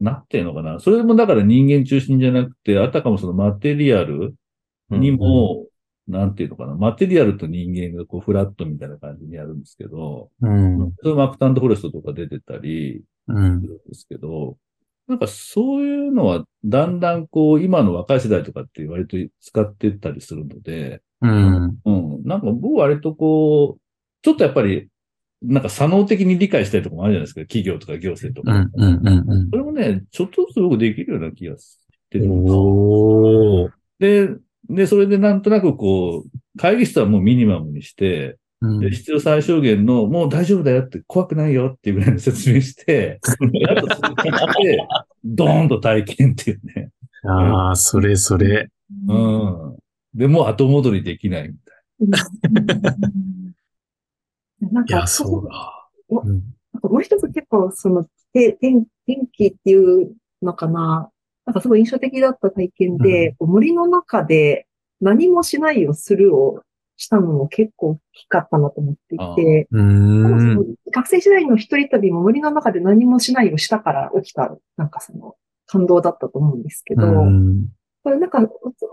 [0.00, 0.78] なんていうのかな。
[0.78, 4.34] それもだから人間中心じゃなくて、あたかもそのマテリアル
[4.90, 5.66] にも、
[6.12, 6.74] なんていうのかな。
[6.74, 10.92] マテリアルと人間がこうフラットみたいな感じにやるんですけど、うん。
[11.02, 13.66] それマクタンドフォレストとか出てたりうんす。
[13.66, 14.58] るんですけど、
[15.08, 21.78] なんかそういうのはだんだんこう今の若い世代とかって割と使ってったりするので、うん。
[21.84, 22.24] うん。
[22.24, 23.80] なんか僕割とこう、
[24.22, 24.88] ちょっとやっぱり、
[25.42, 27.40] なんか作能的に理解したいところもあるじゃないですか。
[27.42, 28.54] 企業とか行政とか。
[28.54, 28.70] うん。
[28.74, 29.30] うん。
[29.30, 29.50] うん。
[29.50, 31.78] それもね、ちょっとずつ僕できるような気がし
[32.10, 33.82] てるんです。
[33.98, 34.28] で、
[34.68, 43.18] で、それでなんとなくこう、会議室はもうミニマムにして、うんで必要最小限の、もう大丈夫だよって、怖くないよっていうぐらいの説明して、
[43.52, 44.32] であとそれ聞い
[44.64, 44.86] て、
[45.24, 46.90] ドーンと体験っていうね。
[47.24, 48.70] ああ、それそれ。
[49.08, 49.76] うん。
[50.14, 51.72] で、もう後戻りできないみた
[52.20, 52.22] い
[54.72, 55.88] なんかいや、そうだ。
[56.10, 56.42] うん
[56.82, 58.56] もう一つ結構その天
[59.32, 61.10] 気っていうのかな。
[61.46, 64.66] なんかすごい印象的だった体験で、こう森の中で
[65.00, 66.62] 何もしないをするを
[66.96, 69.66] したのも結構大きかったなと思っていあて。
[70.92, 75.34] 学生時代の一人旅も森の中で何もしないをしたから起きた、なんかその
[75.66, 77.68] 感動だったと思うんですけど、うん。
[78.04, 78.40] これなんか、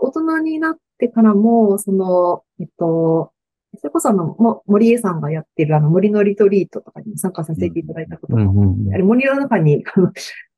[0.00, 3.32] お大人になってからも、その、えっと、
[3.78, 9.84] それこそあの、も森江さんがやってるあの森のリトリートとかにも参加させていただいたことが、うんうんあれ森の中に、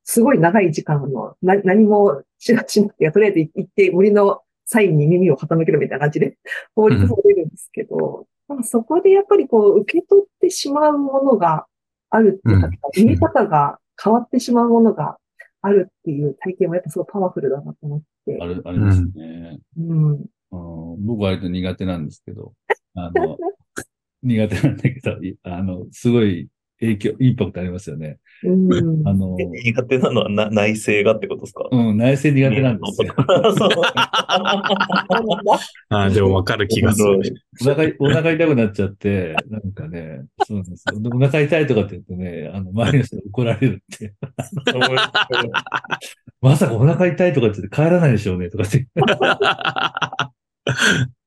[0.04, 6.36] すごい長い時間の、な何もしなしなくて、とりあえず行って森のサインに耳を傾けるみたいな感じで
[6.74, 11.66] 法律されるんですけど、なんかそこでやっぱりこう、受け取ってしまうものが
[12.10, 12.72] あるっていうか、うん
[13.06, 15.16] 見え方が変わってしまうものが
[15.62, 18.46] あるっていう体験はやっぱすごいパワフルだなと思ってあ。
[18.46, 19.58] れ、あれですね。
[19.78, 20.12] うん。
[20.12, 20.24] うん
[21.04, 22.52] 僕割と苦手なんですけど、
[22.94, 23.38] あの、
[24.22, 26.48] 苦手なんだけど、いあの、すごい
[26.82, 28.18] 影響、インパクトありますよね。
[28.44, 29.08] うん。
[29.08, 31.68] あの、え苦手なのはな内政がってことですか？
[31.70, 33.14] うん、内政苦手なんですよ。
[35.88, 37.20] あーでもわかる気がする。
[37.60, 40.58] お腹、お腹痛くなっちゃって、なんかね、そう。
[40.58, 41.00] なんですよ。
[41.04, 42.02] お腹痛いとかって言う。
[42.02, 44.14] とね、あの、周りの人に怒られるって。
[46.40, 48.38] まさかお腹痛いとかって言って帰らないでしょう。
[48.38, 48.88] ね、とかって。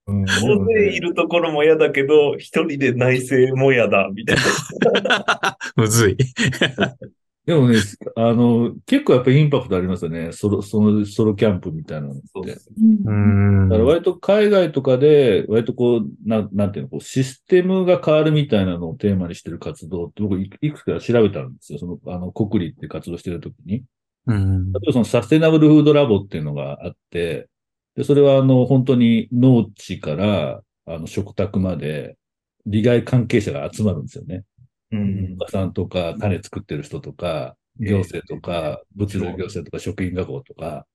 [0.08, 0.26] 大
[0.66, 4.38] 勢いねるところも嫌だけど、一人で内政も嫌だ、みたい
[5.03, 5.58] な。
[5.76, 6.18] むずい。
[7.45, 7.78] でもね、
[8.16, 10.32] あの、結構やっぱりインパクトありますよね。
[10.32, 12.22] ソロ、そのソロキャンプみたいなのって。
[12.34, 21.80] そうですうーんだから割と海外とかで、割とこう、なん、なんていうの、こう、システムが変わるみたいなのをテーマにしてる活動って僕いいくつか調べたんですよ。
[21.80, 23.84] その、あの、国立って活動してるときに。
[24.28, 27.47] うん例えばそのサステナブルフードラボっていうのがあって、
[27.96, 32.18] で、それはあの、本当に農地から、あの、食卓まで、
[32.66, 34.43] 利害関係者が集まるんですよね。
[34.91, 35.46] うんお。
[35.46, 40.86] 母さんとか、種作ってる人とか、行政とか、物流行政とか、食品学校とか、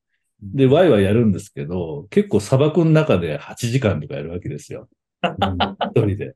[0.43, 4.89] で、ワイワイやるんですけど、結構砂漠の中で8時間とかやるわけですよ。
[5.23, 6.35] 一人で。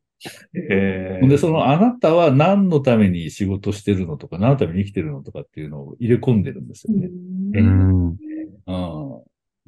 [0.55, 7.09] えで、その、あなたは何のために仕事してるのとか、何のために生きてるのとかっていうのを入れ込んでるんですよね。
[7.09, 8.17] うんうん。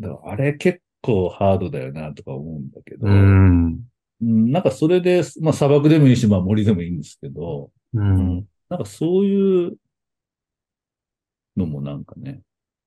[0.01, 3.67] だから、あれ結構ハードだよな、とか思うんだけど、うん。
[4.21, 8.47] うんなんかそれで、まあ砂漠でもいいし、まあ森でもいいんですけど、うん。
[8.69, 9.77] なんかそういう
[11.57, 12.41] のもなんかね、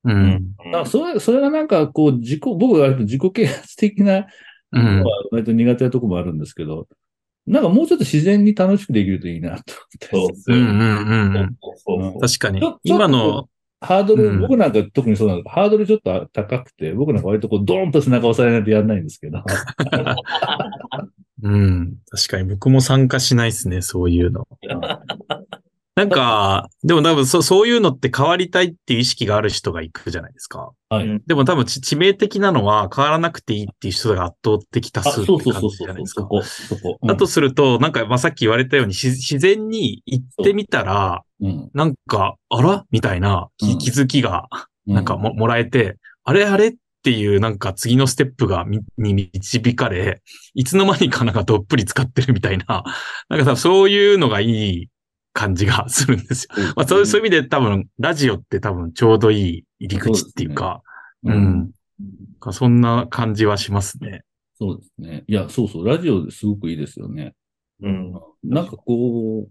[0.04, 0.56] うん。
[0.72, 4.26] なんかそれ、それがなんかこう自己、僕が割と自己啓発的な
[4.72, 5.00] うん。
[5.00, 6.88] のは割と苦手なとこもあるんですけど、
[7.46, 10.08] なんかもうちょっと自然に楽しくできるといいなと思って。
[10.12, 10.58] そうですよ。
[10.58, 11.58] うんうんうんうん。
[11.62, 12.62] そうそう確かに。
[12.84, 13.50] 今の、
[13.82, 19.44] ハードル、うん僕なんか特にそうなんですハードルちょっと高くて、僕なんか割とこうドーンと背中押さえないとやらないんですけど。
[21.42, 21.96] うん。
[22.12, 24.48] 確かに僕も参加しないですね、そういうの。
[25.96, 30.72] なんか、でも多分そそういうのって変わりたいっていう意識がある人が行くじゃないですか。
[30.90, 31.06] はい。
[31.06, 36.22] うんでも多分ち致命的なのは変わらなくていいっていう人が圧倒的多あ、数そうって感そうそうそうじじゃないですか。
[36.22, 36.98] そこ、そこ。
[37.06, 42.86] だとすると、なんか、まあ、さっき言われたように、し自然に行ってみたら、うん、なんか、あら？
[42.92, 44.48] みたいな気づきが、
[44.88, 46.46] うなんかも、もらえて、あれ？
[46.46, 46.70] あれ？
[46.70, 50.22] っていう、なんか次のステップがみ、に導かれ、
[50.54, 52.84] いつの間にかなんかどっぷり使ってるみたいな、
[53.30, 54.90] なんかさ、そういうのがいい
[55.32, 56.74] 感じがするんですよ。
[56.76, 60.82] まあ、そういう、そういう意味で多分、ラジオって多分ちょうどいい入り口っていうか、
[61.24, 61.72] ううんん。
[62.52, 64.24] そんな感じはしますね。
[64.56, 65.24] そうですね。
[65.28, 67.34] いや、そうそう、ラジオですごくいいですよね。
[67.82, 68.14] うん。
[68.44, 69.50] なんかこう、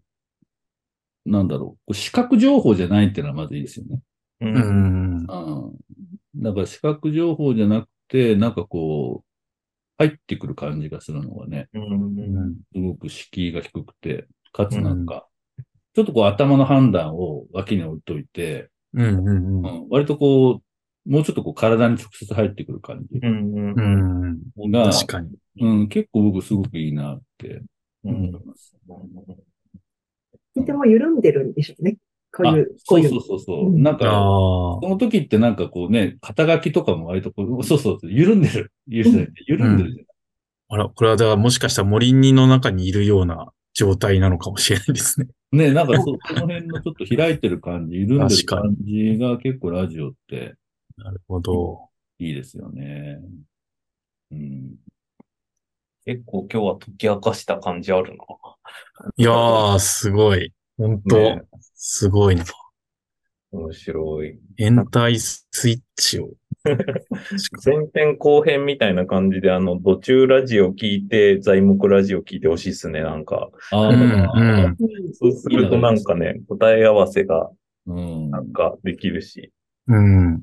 [1.26, 4.00] なんだろう、視覚情報じゃないっていうのはまずいいですよね。
[4.40, 4.46] う。
[4.46, 5.16] うんん。
[5.18, 6.42] うん。
[6.42, 9.28] だから視覚情報じゃなくて、なんかこう、
[9.98, 12.54] 入ってくる感じがするのがね、うん。
[12.72, 15.26] すごく敷居が低くて、かつなんか、
[15.94, 19.18] ちょっとこう頭の判断を脇に置いといて、うん。
[19.18, 19.64] うん。
[19.64, 23.72] ううんん、割とこう、もうちょっとこう体に直接入ってくる感じうん。
[24.54, 24.70] うん。
[24.70, 25.30] が、確かに。
[25.60, 27.62] うん、結構僕すごくいいなって
[28.04, 28.76] 思います。
[30.60, 31.96] とても緩んでるんでしょうね。
[32.36, 33.08] こうあいう、こそう。
[33.08, 33.66] そうそうそう。
[33.66, 34.80] うんなんか、そ。
[34.82, 38.72] の時ってなんかこうね、肩書きとかも割とこう、そ うそうそう、緩んでる。
[38.86, 40.04] 言う人って緩んでるじ
[40.68, 45.28] あら、これはだからもしかしたら森にの中にいるような状態なのかもしれないですね。
[45.50, 50.56] ね、なんかそその辺のちょっと開いてる感じ、緩んでる感じが結構ラジオって
[50.98, 51.88] なるほど。
[52.18, 53.20] いいですよね。
[54.32, 54.74] うん。
[56.08, 58.24] 結構今日は解き明かした感じあるな。
[59.18, 60.54] いやー、すごい。
[60.78, 61.42] 本当、ね
[61.74, 62.44] すごいな。
[63.52, 64.38] 面白い。
[64.56, 66.30] 延滞スイッチを。
[67.62, 73.50] 前編後編みたいな感じで、あの、途中ラジオ聞いて、材木ラジオ聞いてほしいですね、なんか。
[73.70, 74.76] あん、うん。
[75.12, 77.50] そうするとなんかね、答え合わせが
[77.86, 78.30] うん。
[78.30, 79.52] なんかできるし、
[79.88, 80.42] うん。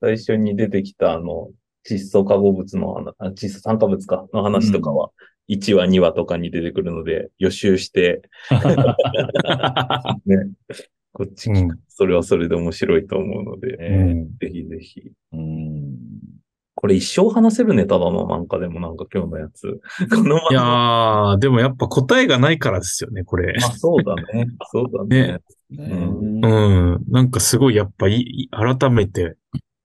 [0.00, 1.50] 最初に出てきたあの、
[1.86, 5.10] 窒素化合物の話、あ窒素酸化物かの話とかは、
[5.48, 8.22] 1話、2話とかに出てくるので、予習して、
[10.26, 10.50] ね、
[11.12, 15.12] こっち聞く、それはそれで面白いと思うので、うえんぜひぜひ。
[15.32, 15.98] ーうん
[16.80, 19.80] これ一生話せるネタだな、なんかでもなんか今日のやつ。
[20.14, 21.34] このまいやま。
[21.34, 23.52] ー、でもやっぱ答えがないからですよね、これ。
[23.60, 24.46] まあそうだね。
[24.70, 25.38] そうだね。
[25.70, 27.04] ねうんうん。
[27.08, 29.36] なんかすごいやっぱいい、改めて、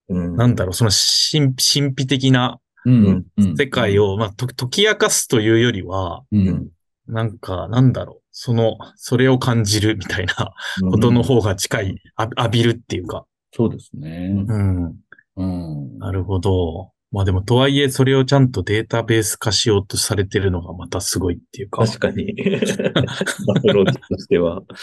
[0.10, 0.36] うん。
[0.36, 6.68] なんだろう、その神神秘的なうんうん世界を、まあ、と解き明かすというよりは、うん
[7.06, 10.54] なんか、なんだろう、その、それを感じるみたいな
[10.89, 13.26] ことの方が近い、あ浴びるっていうか。
[13.51, 14.34] そうですね。
[14.47, 14.95] うん。
[15.36, 15.97] うん。
[15.99, 16.91] なるほど。
[17.12, 21.86] まあでも、とはいえ、それをちゃんとデータベース化しようとされてるのがまたすごいっていうか。
[21.86, 22.34] 確かに。
[23.56, 24.64] アプローチとしては。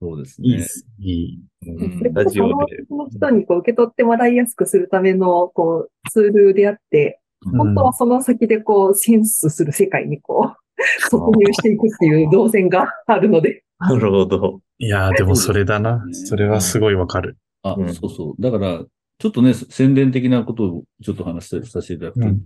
[0.00, 0.48] そうですね。
[0.48, 0.86] いいっす。
[1.00, 1.40] いい。
[1.66, 2.84] うんラジオで。
[2.88, 7.20] その人にこう受け取ってもらいやすくするためのこうツールであって、
[7.56, 13.64] 本当はその先でこうセンスする世界にこう、突入していくっていう動線があるので。
[13.80, 14.60] なるほど。
[14.78, 16.04] いやー、でもそれだな。
[16.12, 17.36] それはすごいわかる。
[17.62, 18.42] あう、んそうそう。
[18.42, 18.84] だから、
[19.18, 22.40] ちょっとね、宣伝的なことをちょっと話したりさせていただくと、うん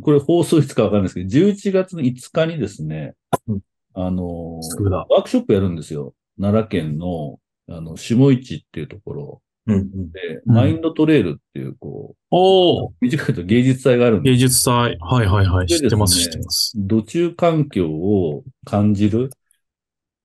[0.00, 3.14] これ放送いつかわかんないですけど、11月の5日にですね、
[3.48, 3.60] うん
[3.94, 4.60] あの。
[5.08, 6.14] ワークショップやるんですよ。
[6.38, 10.12] 奈良県の、あの、下市っていうところうん。
[10.12, 14.96] で、うんマインドトレールっていう、こおーう、短く言うと芸術祭があるんです芸術祭。
[14.98, 15.66] はいはいはい。
[15.66, 16.72] で知ってます、知ってます。
[16.76, 19.30] 土中環境を感じる、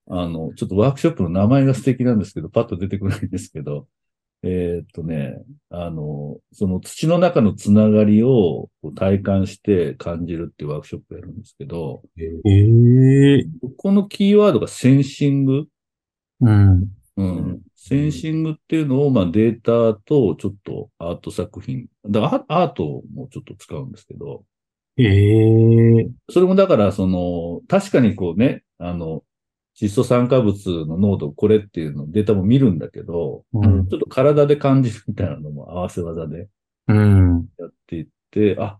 [0.09, 3.87] あの、ちょっとワークショップの名前が素敵なんですけど、パッと出てこないんですけど、
[4.43, 13.45] えーっとね、あの、その土の中のつながりを体感して感じるっていうワークショップをやるんですけど、ええ
[13.77, 15.67] このキーワードがセンシング。
[16.43, 16.91] うん。
[17.17, 17.27] うん。
[17.53, 21.87] んセンシングっていうのを、まあデータとちょっとアート作品。
[22.05, 24.43] だからアアートもちょっと使うんですけど、
[24.97, 29.23] ええそれもだから、その、確かにこうね、あの、
[29.75, 33.87] 窒素酸化物の濃度、これっていうのデータも見るんだけど、うん。
[33.87, 36.47] ちょっと体で感じるみたいなのも合わせ技で
[36.87, 37.47] うん。
[37.57, 38.79] やっていって、あ、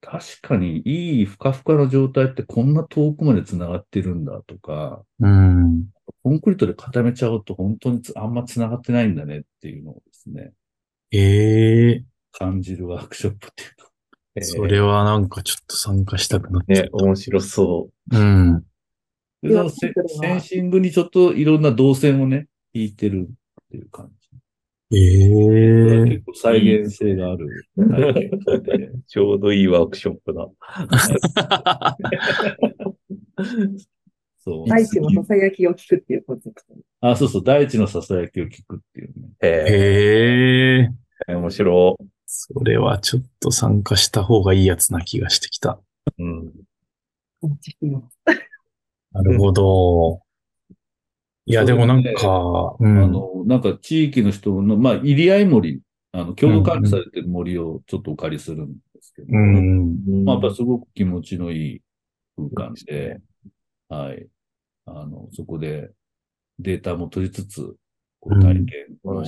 [0.00, 5.84] 確かにいいふかふかの状態ってこんな遠くまで繋がってるんだとか、うん。
[6.22, 10.52] コンクリートで固めちゃうと本当につあんま繋がってないんだねっていうのをですね、
[11.10, 13.70] ええ感じるワークショップっていう
[14.36, 18.52] えーそれはなんかちょっと参加したくなっちゃっね、面白そうん。
[18.54, 18.62] の。
[19.42, 23.34] でそのセンシングにちょっといろんな動線をね、引いてるっ
[23.70, 24.28] ていう感じ。
[24.94, 27.66] ええ結構再現性がある。
[29.06, 30.48] ちょうどいいワークショップだ。
[34.44, 34.68] そう。
[34.68, 36.74] 大地の囁きを聞くっていうコンセプト。
[37.00, 39.28] あ、そうそう、大地の囁きを聞くっていうね。
[39.40, 41.32] えへえ。
[41.32, 45.78] ー、面白それはちょっと参加した方がいいやつな気がしてきた。
[46.18, 46.22] い。
[46.22, 46.52] うん。
[49.12, 50.22] なるほど。
[51.46, 53.12] いや、でもなんか、うあん。
[53.12, 55.82] の、なんか地域の人の、まあ、入り合い森、
[56.12, 60.24] あの、共同管理されてる森をちょっとお借りするんですけど、うん。
[60.24, 61.82] まあ、やっぱすごく気持ちのいい
[62.36, 63.20] 空間で、
[63.92, 64.26] はい。
[64.86, 65.90] あの、そこで
[66.58, 67.76] データも取りつつ、
[68.20, 68.66] こう体験
[69.04, 69.22] を。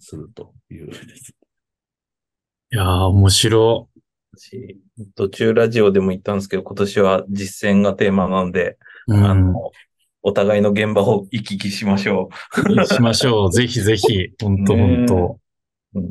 [0.00, 1.34] するというです。
[2.72, 3.88] いやー、面白
[4.36, 4.78] し
[5.14, 9.52] 途中ラジオでも言ったんですけど、今年は実践がテーマなんで、うん。
[9.52, 9.70] の、
[10.22, 12.28] お互いの現場を行き来しましょ
[12.86, 13.52] しましょう。
[13.54, 14.30] ぜひぜひ。
[14.40, 15.40] 本当ね本当
[15.94, 16.00] う。
[16.00, 16.06] うん、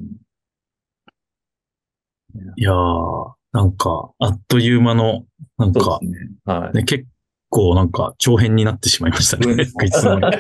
[2.55, 5.25] いやー、なんか、あっという間の、
[5.57, 6.09] なんかね。
[6.45, 6.77] はい。
[6.77, 7.05] ね、結
[7.49, 9.63] 構なんか長編になってしまいましたね。
[9.63, 10.37] いつの間に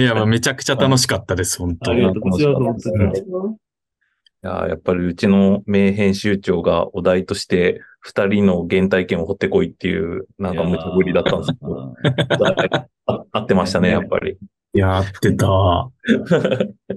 [0.00, 2.14] いや、まあめちゃくちゃ楽しかったです、本当にありが。
[2.14, 2.90] とうございます。
[2.90, 3.56] うん
[4.42, 11.94] いやーやっぱりうちの名編集長がお題として、二人の原体験を掘ってこいっていう、なんか無茶ぶりだったんですけど、
[13.04, 14.38] あ 合ってましたね、やっぱり。
[14.72, 15.46] やってた。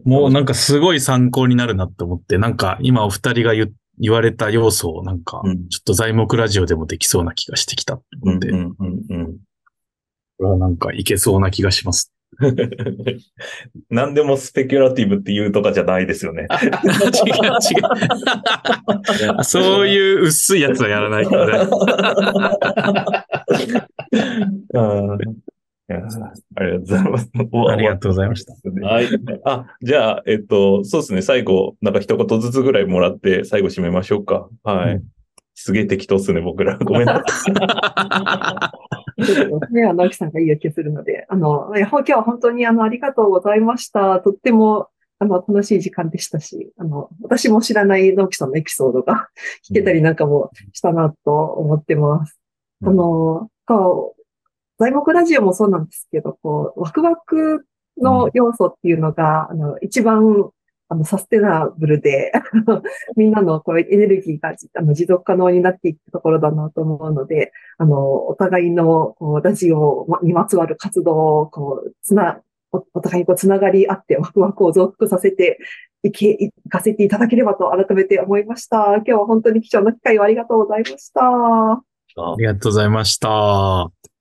[0.06, 3.70] もうなんかすごい参考になるなって思って、なんか今お二人が言
[4.00, 9.38] 言われた要素をなんか、うんちょっと材木ラジオでもできそうな気がしてきたので、うんうんうんうん。
[10.38, 12.14] これはなんかいけそうな気がします。
[13.90, 16.48] 何でもスペキュラティブって言うとかじゃないですよね。
[16.52, 16.70] 違う
[19.30, 19.44] 違う。
[19.46, 21.72] そういう薄いやつはやらないからね。
[25.90, 26.02] あーいや
[26.56, 27.32] ありがとうございます。
[27.70, 28.54] ありがとうございました。
[28.88, 29.08] はい。
[29.46, 31.22] あ、じゃあ、えっと、そうですね。
[31.22, 34.48] 最後、なんか一言ずつぐらいもらって、最後締めましょうか。
[34.64, 34.96] はい。
[34.96, 35.04] うん
[35.56, 36.78] すげえ適当っすね、僕ら。
[36.80, 38.72] ごめんなさ
[39.70, 44.20] ね、直樹さんがいい気するので、あの、いや今日は本当にあの、ありがとうございました。
[44.20, 49.30] とっても、あの、楽しい時間でしたし、あの、私も知らない直樹さんのエピソードが
[49.70, 52.40] 聞けたりなんかもしたなと思ってます。
[52.82, 54.23] うんあの、こう、
[54.80, 57.66] 材木ラジオもそうなんですけど、こう、ワクワク
[57.98, 60.50] の要素っていうのが、あの、一番、
[60.90, 62.32] あの、サステナブルで、
[63.16, 75.60] みんなのこうエネルギーがあの持続可能になっていくところだなと思うので、あの、お互いのこうラジオにまつわる活動を、こう、つな、おお互いにこうつながり合ってワクワクを増幅させて
[76.04, 78.96] いけ、いかせていただければと改めて思いました。
[78.96, 81.22] 今日は本当に貴重な機会をありがとうございました。
[81.22, 81.82] あ
[82.16, 84.13] ありがとうございました。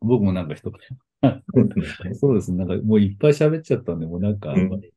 [0.00, 0.80] あ、僕もなんか一言。
[2.14, 2.64] そうですね。
[2.64, 4.92] なんかもういっぱい喋っちゃったんで、もうなんかあんまり、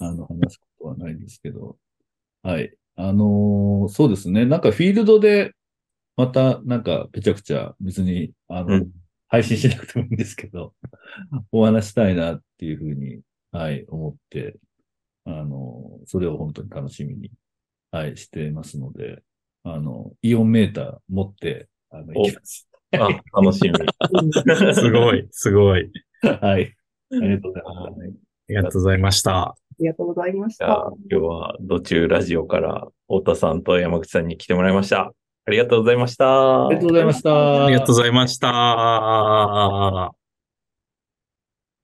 [0.00, 1.78] あの、話すことはないんですけど。
[2.42, 2.76] はい。
[2.96, 4.46] あのーそうですね。
[4.46, 5.52] なんかフィールドで、
[6.16, 8.90] またなんかぺちゃくちゃ別に、あの、うん
[9.28, 10.72] 配信しなくてもいいんですけど、
[11.50, 13.20] お話したいなっていうふうに、
[13.50, 14.56] はい、思って、
[15.24, 17.32] あの、それを本当に楽しみに、
[17.90, 19.22] はい、してますので、
[19.64, 22.68] あの、イオンメーター持って、あの、お行きます。
[22.98, 23.70] あ、楽しみ。
[23.70, 23.72] う
[24.70, 25.90] んすごい、すごい。
[26.22, 26.74] はい。
[27.12, 28.00] ありがとうございます。
[28.00, 29.42] はいありがとうございました。
[29.48, 30.92] ありがとうございました。
[31.10, 35.12] 今日は、土中ラジオから、太田さんと山口さんに来てもらいました。
[35.46, 36.66] ありがとうございました。
[36.66, 37.64] ありがとうございました。
[37.64, 40.25] ありがとうございました。